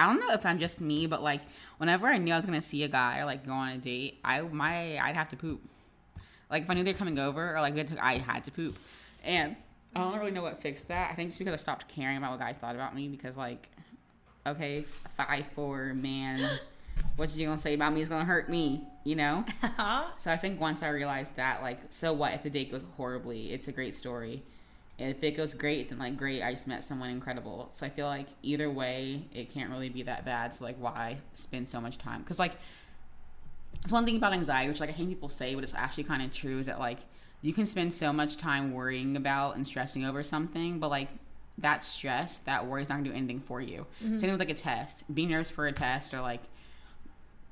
[0.00, 1.42] I don't know if I'm just me, but like
[1.76, 4.18] whenever I knew I was gonna see a guy or like go on a date,
[4.24, 5.60] I my I'd have to poop.
[6.50, 8.50] Like if I knew they're coming over or like we had to, I had to
[8.50, 8.76] poop,
[9.22, 9.56] and
[9.94, 11.10] I don't really know what fixed that.
[11.10, 13.68] I think just because I stopped caring about what guys thought about me because like,
[14.46, 14.86] okay,
[15.18, 16.40] five four man,
[17.16, 19.44] what you gonna say about me is gonna hurt me, you know.
[19.62, 20.04] Uh-huh.
[20.16, 23.52] so I think once I realized that, like, so what if the date goes horribly?
[23.52, 24.42] It's a great story.
[25.00, 27.70] If it goes great, then like great, I just met someone incredible.
[27.72, 30.52] So I feel like either way, it can't really be that bad.
[30.52, 32.20] So like, why spend so much time?
[32.20, 32.52] Because like,
[33.82, 36.22] it's one thing about anxiety, which like I hate people say, but it's actually kind
[36.22, 36.98] of true, is that like
[37.40, 41.08] you can spend so much time worrying about and stressing over something, but like
[41.58, 43.86] that stress, that worry is not gonna do anything for you.
[44.04, 44.18] Mm-hmm.
[44.18, 45.12] Same thing with like a test.
[45.14, 46.42] Being nervous for a test or like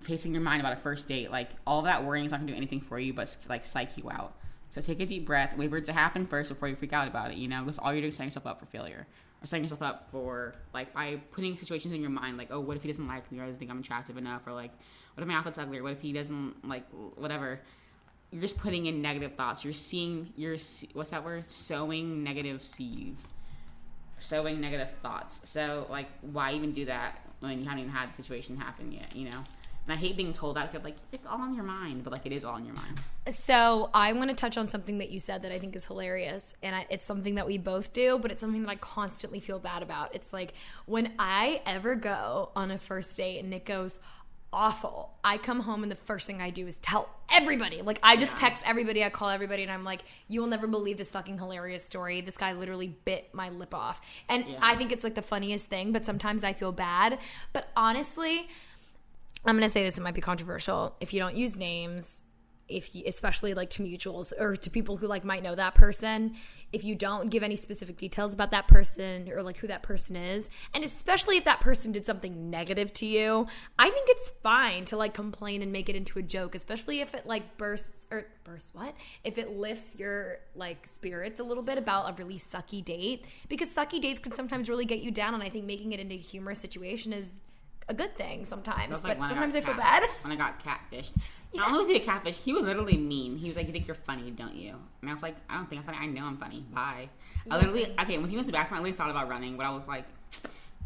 [0.05, 2.57] pacing your mind about a first date, like all that worrying is not gonna do
[2.57, 4.35] anything for you, but like psych you out.
[4.71, 7.09] So take a deep breath, wait for it to happen first before you freak out
[7.09, 7.39] about it.
[7.39, 9.07] You know, because all you're doing is setting yourself up for failure,
[9.43, 12.77] or setting yourself up for like by putting situations in your mind, like, oh, what
[12.77, 14.73] if he doesn't like me, or doesn't think I'm attractive enough, or like,
[15.15, 16.85] what if my outfit's ugly, or what if he doesn't like
[17.17, 17.61] whatever.
[18.31, 19.65] You're just putting in negative thoughts.
[19.65, 20.59] You're seeing, you're
[20.93, 21.51] what's that word?
[21.51, 23.27] Sowing negative seeds,
[24.19, 25.49] sowing negative thoughts.
[25.49, 29.17] So like, why even do that when you haven't even had the situation happen yet?
[29.17, 29.45] You know.
[29.89, 30.67] And I hate being told that.
[30.67, 32.75] 'cause I'm like, it's all on your mind, but like it is all on your
[32.75, 33.01] mind.
[33.31, 36.55] So I want to touch on something that you said that I think is hilarious,
[36.63, 39.59] and I, it's something that we both do, but it's something that I constantly feel
[39.59, 40.15] bad about.
[40.15, 40.53] It's like
[40.85, 43.99] when I ever go on a first date and it goes
[44.53, 47.81] awful, I come home and the first thing I do is tell everybody.
[47.83, 50.99] Like I just text everybody, I call everybody, and I'm like, "You will never believe
[50.99, 52.21] this fucking hilarious story.
[52.21, 55.93] This guy literally bit my lip off," and I think it's like the funniest thing.
[55.93, 57.19] But sometimes I feel bad.
[57.55, 58.49] But honestly.
[59.45, 60.97] I'm going to say this, it might be controversial.
[61.01, 62.23] If you don't use names,
[62.69, 66.35] if you, especially like to mutuals or to people who like might know that person,
[66.73, 70.17] if you don't give any specific details about that person or like who that person
[70.17, 73.47] is, and especially if that person did something negative to you,
[73.79, 77.15] I think it's fine to like complain and make it into a joke, especially if
[77.15, 78.95] it like bursts or bursts what?
[79.25, 83.71] If it lifts your like spirits a little bit about a really sucky date because
[83.71, 86.19] sucky dates can sometimes really get you down and I think making it into a
[86.19, 87.41] humorous situation is
[87.89, 90.03] a good thing sometimes, That's but like sometimes I got feel bad.
[90.23, 91.15] When I got catfished.
[91.55, 93.37] Not only was he a catfish, he was literally mean.
[93.39, 94.75] He was like, You think you're funny, don't you?
[95.01, 95.99] And I was like, I don't think I'm funny.
[95.99, 96.65] I know I'm funny.
[96.73, 97.09] Bye.
[97.51, 99.65] I literally, okay, when he went to the bathroom, I literally thought about running, but
[99.65, 100.05] I was like,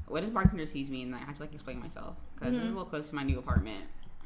[0.07, 2.16] What if bartender sees me and I have to like explain myself?
[2.34, 2.62] Because Mm-hmm.
[2.64, 3.84] it's a little close to my new apartment.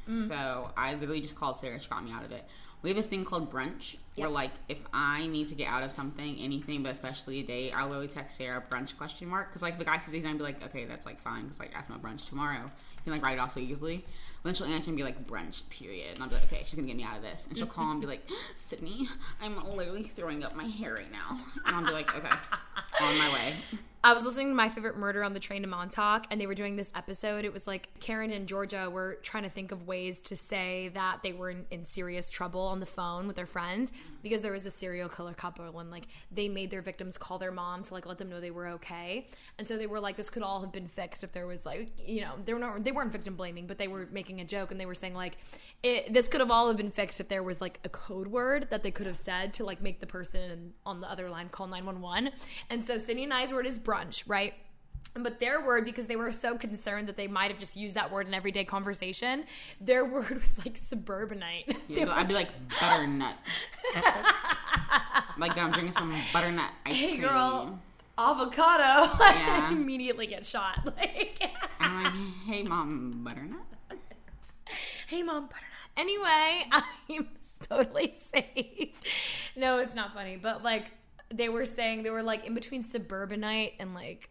[0.09, 0.29] Mm.
[0.29, 1.81] So I literally just called Sarah.
[1.81, 2.45] She got me out of it.
[2.83, 5.93] We have this thing called brunch, where like if I need to get out of
[5.93, 9.73] something, anything, but especially a date, I'll literally text Sarah brunch question mark because like
[9.75, 11.89] if the guy says he's gonna be like, okay, that's like fine because like ask
[11.89, 12.63] my brunch tomorrow.
[12.63, 14.05] You can like write it off so easily.
[14.43, 16.87] Then she'll answer and be like brunch period, and I'll be like, okay, she's gonna
[16.87, 19.09] get me out of this, and she'll call and be like, Sydney,
[19.43, 23.33] I'm literally throwing up my hair right now, and I'll be like, okay, on my
[23.33, 23.55] way.
[24.07, 26.55] I was listening to My Favorite Murder on the train to Montauk, and they were
[26.55, 27.45] doing this episode.
[27.45, 31.25] It was like Karen and Georgia were trying to think of ways to say that
[31.25, 33.91] they were in, in serious trouble on the phone with their friends
[34.23, 37.51] because there was a serial killer couple, and like they made their victims call their
[37.51, 39.27] mom to like let them know they were okay.
[39.59, 41.91] And so they were like, this could all have been fixed if there was like,
[41.99, 44.71] you know, they were not, they weren't victim blaming, but they were making a joke,
[44.71, 45.37] and they were saying like,
[45.83, 48.85] this could have all have been fixed if there was like a code word that
[48.85, 52.31] they could have said to like make the person on the other line call 911.
[52.71, 54.55] And so Sydney and I's word is brunch, right?
[55.15, 58.13] But their word, because they were so concerned that they might have just used that
[58.13, 59.45] word in everyday conversation,
[59.81, 61.75] their word was like suburbanite.
[61.89, 63.35] Yeah, I'd be like butternut.
[65.39, 67.21] like I'm drinking some butternut ice hey cream.
[67.29, 67.79] girl,
[68.19, 69.13] avocado.
[69.21, 69.73] Yeah.
[69.73, 70.85] immediately get shot.
[70.85, 71.43] Like,
[71.81, 72.13] I'm like,
[72.47, 73.61] hey mom, butternut.
[75.07, 75.63] hey mom, butternut.
[75.97, 76.65] Anyway,
[77.09, 77.29] I'm
[77.71, 79.01] totally safe.
[79.57, 80.91] No, it's not funny, but like
[81.33, 84.31] they were saying, they were like in between suburbanite and like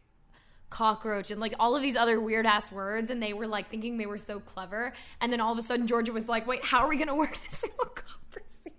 [0.69, 3.97] cockroach and like all of these other weird ass words, and they were like thinking
[3.97, 6.79] they were so clever, and then all of a sudden Georgia was like, "Wait, how
[6.79, 8.75] are we gonna work this into a conversation?"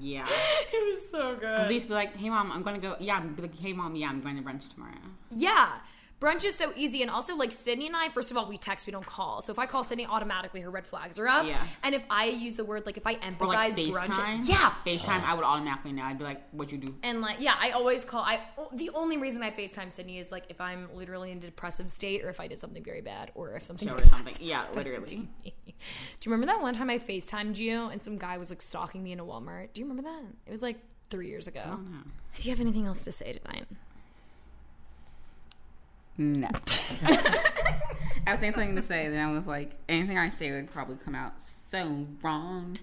[0.00, 0.26] Yeah.
[0.70, 1.70] It was so good.
[1.70, 2.96] Used to be like, hey mom, I'm gonna go.
[3.00, 4.92] Yeah, be like, hey mom, yeah, I'm going to brunch tomorrow.
[5.30, 5.78] Yeah.
[6.20, 7.02] Brunch is so easy.
[7.02, 9.40] And also, like, Sydney and I, first of all, we text, we don't call.
[9.40, 11.46] So if I call Sydney, automatically her red flags are up.
[11.46, 11.62] Yeah.
[11.84, 13.92] And if I use the word, like, if I Or like emphasize FaceTime.
[13.92, 14.48] brunch.
[14.48, 14.74] Yeah.
[14.84, 16.02] FaceTime, I would automatically know.
[16.02, 16.94] I'd be like, what you do?
[17.02, 18.22] And like, yeah, I always call.
[18.22, 18.40] I
[18.72, 22.24] the only reason I FaceTime Sydney is like if I'm literally in a depressive state,
[22.24, 24.34] or if I did something very bad, or if something or something.
[24.40, 25.06] Yeah, literally.
[25.06, 25.52] Do you
[26.26, 29.20] remember that one time I FaceTimed you and some guy was like stalking me in
[29.20, 29.68] a Walmart?
[29.72, 30.22] Do you remember that?
[30.46, 30.78] It was like
[31.10, 31.78] three years ago.
[32.36, 33.66] Do you have anything else to say tonight?
[36.18, 36.48] No.
[38.26, 40.96] I was saying something to say, then I was like, anything I say would probably
[40.96, 42.78] come out so wrong.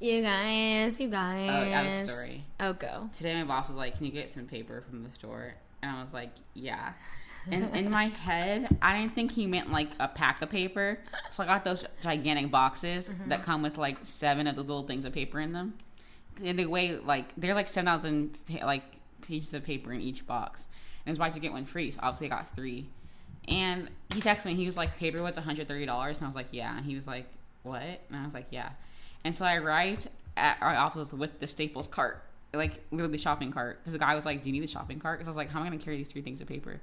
[0.00, 1.50] You guys, you oh, guys.
[1.50, 2.44] Oh, I have a story.
[2.60, 3.10] Oh, go.
[3.16, 6.00] Today, my boss was like, "Can you get some paper from the store?" And I
[6.00, 6.92] was like, "Yeah."
[7.50, 10.98] And in my head, I didn't think he meant like a pack of paper.
[11.30, 13.42] So I got those gigantic boxes that mm-hmm.
[13.42, 15.74] come with like seven of the little things of paper in them.
[16.42, 18.82] And they weigh like they're like seven thousand like
[19.22, 20.68] pages of paper in each box.
[21.06, 22.88] And was about to get one free, so obviously I got three.
[23.46, 24.54] And he texted me.
[24.54, 26.86] He was like, "Paper was one hundred thirty dollars," and I was like, "Yeah." And
[26.86, 27.26] he was like,
[27.62, 28.70] "What?" And I was like, "Yeah."
[29.24, 32.24] And so I arrived at our office with the Staples cart,
[32.54, 34.98] like literally the shopping cart, because the guy was like, "Do you need the shopping
[34.98, 36.48] cart?" Because I was like, "How am I going to carry these three things of
[36.48, 36.80] paper?"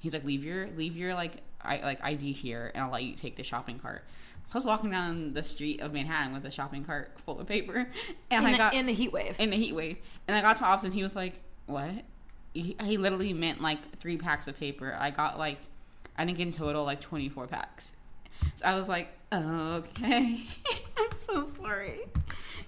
[0.00, 3.14] He's like, "Leave your leave your like I, like ID here, and I'll let you
[3.14, 4.04] take the shopping cart."
[4.48, 7.46] So I was walking down the street of Manhattan with a shopping cart full of
[7.46, 7.88] paper,
[8.30, 9.40] and In, I the, got in the heat wave.
[9.40, 9.96] in the heat wave.
[10.28, 12.04] And I got to my office and he was like, What?
[12.54, 14.96] He, he literally meant like three packs of paper.
[14.98, 15.58] I got like,
[16.16, 17.92] I think in total, like 24 packs.
[18.56, 20.40] So I was like, Okay.
[20.98, 22.00] I'm so sorry.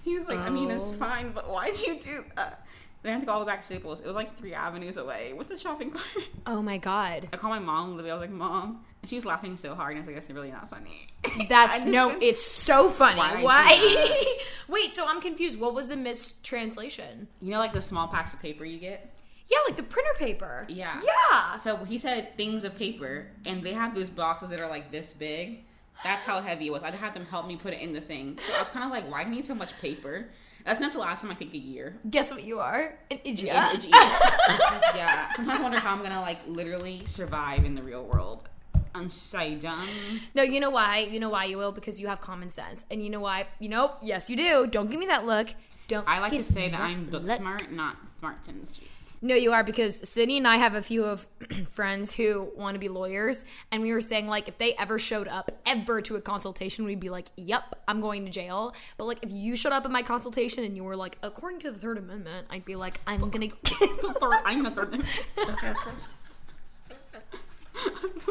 [0.03, 0.93] He was like, I mean, it's Oh.
[0.93, 2.65] fine, but why'd you do that?
[3.03, 3.99] Then I had to go all the way back to Staples.
[3.99, 6.25] It was like three avenues away with the shopping cart.
[6.47, 7.27] oh my god.
[7.31, 7.99] I called my mom.
[7.99, 8.83] I was like, Mom.
[9.03, 9.91] And she was laughing so hard.
[9.91, 11.07] And I was like, That's really not funny.
[11.49, 13.21] That's no, couldn't- it's so funny.
[13.37, 14.25] Do Why?
[14.67, 15.59] Wait, so I'm confused.
[15.59, 17.27] What was the mistranslation?
[17.41, 19.11] You know, like the small packs of paper you get?
[19.47, 20.65] Yeah, like the printer paper.
[20.69, 20.99] Yeah.
[21.03, 21.57] Yeah.
[21.57, 25.13] So he said things of paper, and they have these boxes that are like this
[25.13, 25.63] big.
[26.03, 26.83] That's how heavy it was.
[26.83, 28.37] I had them help me put it in the thing.
[28.45, 30.25] So I was kind of like, why do you need so much paper?
[30.65, 31.95] That's not to last them, I think, a year.
[32.09, 32.97] Guess what you are?
[33.11, 33.55] An idiot.
[33.73, 35.31] It- it- yeah.
[35.33, 38.49] Sometimes I wonder how I'm gonna like literally survive in the real world.
[38.95, 39.87] I'm so dumb.
[40.33, 40.99] No, you know why?
[40.99, 41.71] You know why you will?
[41.71, 42.85] Because you have common sense.
[42.89, 43.45] And you know why?
[43.59, 44.67] You know, yes, you do.
[44.67, 45.49] Don't give me that look.
[45.87, 46.07] Don't.
[46.07, 47.37] I like to say that I'm book look.
[47.39, 48.89] smart, not smart in the street.
[49.25, 51.27] No, you are because Sydney and I have a few of
[51.67, 55.27] friends who want to be lawyers, and we were saying like if they ever showed
[55.27, 59.17] up ever to a consultation, we'd be like, "Yep, I'm going to jail." But like
[59.23, 61.97] if you showed up at my consultation and you were like, "According to the Third
[61.97, 64.93] Amendment," I'd be like, "I'm gonna." get the Third- I'm gonna third.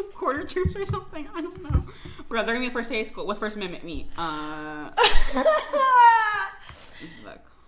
[0.14, 1.26] Quarter troops or something.
[1.34, 1.86] I don't know.
[2.28, 3.26] Bro, they're gonna be first day of school.
[3.26, 4.06] What's First Amendment mean?
[4.16, 4.92] Uh,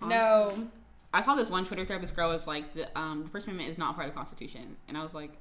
[0.01, 0.69] no.
[1.17, 2.01] I saw this one Twitter thread.
[2.03, 4.75] This girl was like, "the um, the First Amendment is not part of the Constitution,"
[4.87, 5.31] and I was like,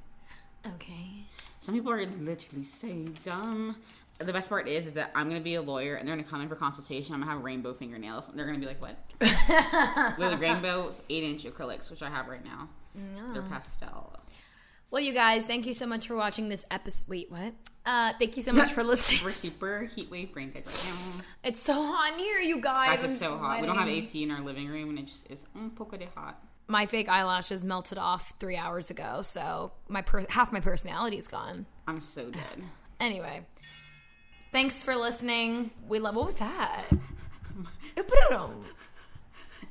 [0.66, 1.24] Okay.
[1.60, 2.88] "Some people are literally so
[3.22, 3.76] dumb."
[4.18, 6.40] The best part is, is that I'm gonna be a lawyer, and they're gonna come
[6.40, 7.14] in for consultation.
[7.14, 8.96] I'm gonna have rainbow fingernails, and they're gonna be like, "What?"
[10.18, 12.68] Literally rainbow eight inch acrylics, which I have right now.
[13.34, 14.14] They're pastel.
[14.90, 17.08] Well, you guys, thank you so much for watching this episode.
[17.08, 17.52] Wait, what?
[17.84, 19.20] Uh, thank you so much for listening.
[19.24, 21.24] We're super heat wave brain dead right now.
[21.44, 23.00] It's so hot in here, you guys.
[23.00, 23.60] Guys, it's so hot.
[23.60, 23.88] We don't have.
[23.88, 26.40] AC in our living room, and it just is un poco de hot.
[26.68, 31.28] My fake eyelashes melted off three hours ago, so my per- half my personality is
[31.28, 31.66] gone.
[31.86, 32.42] I'm so dead.
[32.98, 33.44] Anyway,
[34.52, 35.70] thanks for listening.
[35.86, 36.14] We love.
[36.16, 36.84] What was that?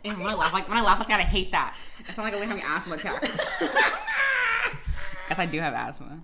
[0.03, 1.75] And when I laugh like when I laugh like that, I hate that.
[2.01, 3.23] It sounds like I'm having asthma attack.
[5.29, 6.19] Guess I do have asthma.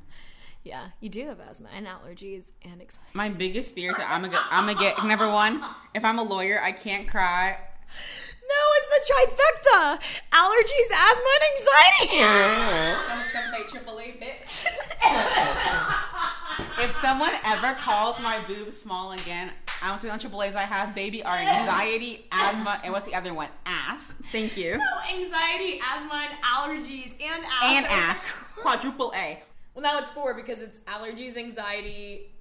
[0.64, 3.10] yeah, you do have asthma and allergies and anxiety.
[3.14, 5.64] My biggest fear is that I'm gonna get, I'm gonna get number one.
[5.94, 7.58] If I'm a lawyer, I can't cry.
[8.52, 10.00] No, it's the trifecta:
[10.32, 13.00] allergies, asthma, and anxiety.
[13.08, 14.66] Some, some say triple A, bitch.
[16.80, 20.56] if someone ever calls my boobs small again, I don't say on triple A's.
[20.56, 23.50] I have baby are anxiety, asthma, and what's the other one?
[23.66, 24.14] Ass.
[24.32, 24.78] Thank you.
[24.78, 27.64] No, anxiety, asthma, and allergies, and ass.
[27.64, 28.26] And ass.
[28.58, 29.40] Quadruple A.
[29.74, 32.32] Well, now it's four because it's allergies, anxiety,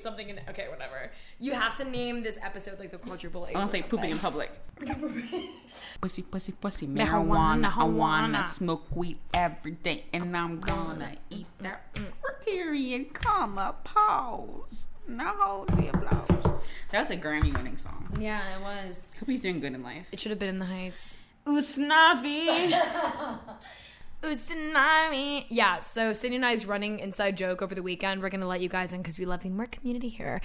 [0.00, 0.28] something.
[0.28, 1.10] In, okay, whatever.
[1.40, 3.50] You have to name this episode like the quadruple A.
[3.50, 4.50] I don't say pooping in public.
[6.00, 7.76] pussy, pussy, pussy, Marijuana, marijuana.
[7.76, 11.94] I wanna smoke weed every day, and I'm gonna eat that.
[11.94, 12.12] Mm,
[12.44, 14.86] period, comma, pause.
[15.06, 16.52] No, the applause.
[16.90, 18.16] That was a Grammy-winning song.
[18.18, 19.12] Yeah, it was.
[19.18, 20.08] Hope he's doing good in life.
[20.12, 21.14] It should have been in the Heights.
[21.46, 22.80] Usnavi.
[24.22, 25.44] Tsunami.
[25.48, 28.22] Yeah, so Sydney and I's running inside joke over the weekend.
[28.22, 30.40] We're gonna let you guys in because we love being more community here.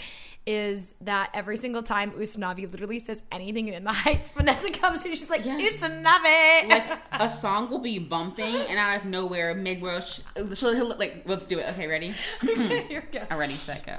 [0.45, 5.13] Is that every single time Usnavi literally says anything in the heights, Vanessa comes and
[5.15, 6.67] she's like, Usnavi.
[6.69, 10.21] like a song will be bumping, and out of nowhere, mid row, sh-
[10.53, 11.67] so he'll like, let's do it.
[11.69, 12.13] Okay, ready?
[12.41, 13.25] Here we go.
[13.29, 13.95] I'm ready, set, go.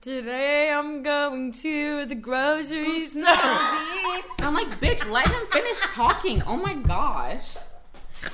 [0.00, 3.24] Today I'm going to the grocery store.
[3.26, 6.42] I'm like, bitch, let him finish talking.
[6.42, 7.56] Oh my gosh.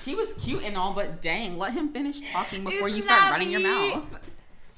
[0.02, 3.50] She was cute and all, but dang, let him finish talking before you start running
[3.50, 4.04] your mouth.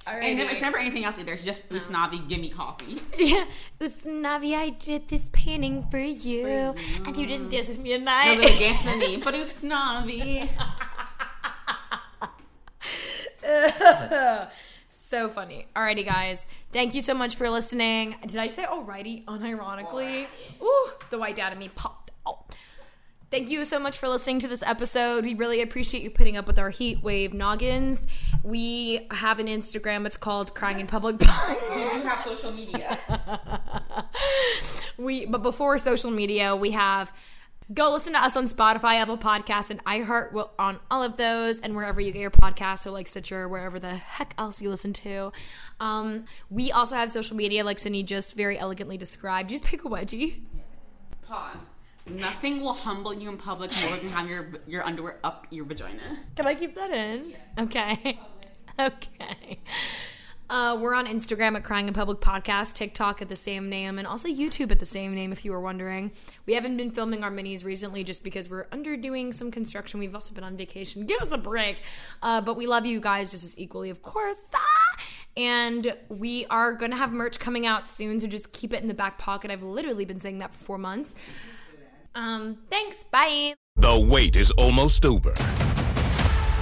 [0.06, 1.32] And then it's never anything else either.
[1.32, 3.00] It's just Usnavi, give me coffee.
[3.18, 3.46] Yeah.
[3.80, 6.74] Usnavi, I did this painting for you.
[7.06, 8.34] And you didn't dance with me tonight.
[8.34, 10.48] No with me, but Usnavi.
[14.88, 15.66] so funny.
[15.74, 16.46] Alrighty, guys.
[16.72, 18.16] Thank you so much for listening.
[18.26, 20.26] Did I say alrighty unironically?
[20.62, 22.44] Ooh, the white dad in me popped out.
[23.34, 25.24] Thank you so much for listening to this episode.
[25.24, 28.06] We really appreciate you putting up with our heat wave noggins.
[28.44, 30.06] We have an Instagram.
[30.06, 31.18] It's called Crying in Public.
[31.18, 31.26] We do
[32.06, 32.96] have social media.
[34.98, 37.12] we but before social media, we have
[37.72, 41.74] go listen to us on Spotify, Apple Podcasts, and iHeart on all of those and
[41.74, 45.32] wherever you get your podcasts, so like Stitcher, wherever the heck else you listen to.
[45.80, 49.50] Um, we also have social media, like Sydney just very elegantly described.
[49.50, 50.42] Just pick a wedgie.
[51.22, 51.70] Pause.
[52.06, 56.02] Nothing will humble you in public more than having your your underwear up your vagina.
[56.36, 57.34] Can I keep that in?
[57.58, 58.18] Okay.
[58.76, 59.60] Okay.
[60.50, 64.06] Uh, we're on Instagram at Crying in Public Podcast, TikTok at the same name, and
[64.06, 66.10] also YouTube at the same name, if you were wondering.
[66.44, 70.00] We haven't been filming our minis recently just because we're underdoing some construction.
[70.00, 71.06] We've also been on vacation.
[71.06, 71.78] Give us a break.
[72.20, 74.36] Uh, but we love you guys just as equally, of course.
[74.52, 74.58] Ah!
[75.36, 78.88] And we are going to have merch coming out soon, so just keep it in
[78.88, 79.50] the back pocket.
[79.50, 81.14] I've literally been saying that for four months.
[82.14, 83.04] Um, thanks.
[83.04, 83.54] Bye.
[83.76, 85.34] The wait is almost over.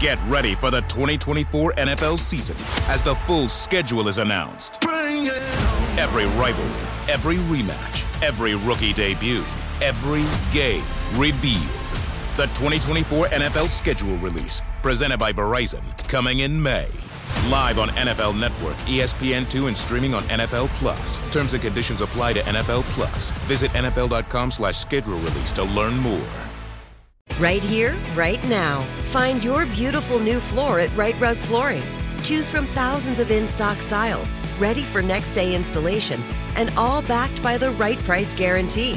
[0.01, 2.57] Get ready for the 2024 NFL season
[2.89, 4.83] as the full schedule is announced.
[4.85, 9.45] Every rivalry, every rematch, every rookie debut,
[9.81, 10.83] every game
[11.15, 11.63] revealed.
[12.37, 16.89] The 2024 NFL schedule release, presented by Verizon, coming in May.
[17.49, 21.19] Live on NFL Network, E ESPN2, and streaming on NFL Plus.
[21.33, 23.31] Terms and conditions apply to NFL Plus.
[23.49, 26.27] Visit NFL.com slash schedule release to learn more.
[27.39, 28.83] Right here, right now.
[29.11, 31.83] Find your beautiful new floor at Rite Rug Flooring.
[32.23, 36.21] Choose from thousands of in stock styles, ready for next day installation,
[36.57, 38.97] and all backed by the right price guarantee.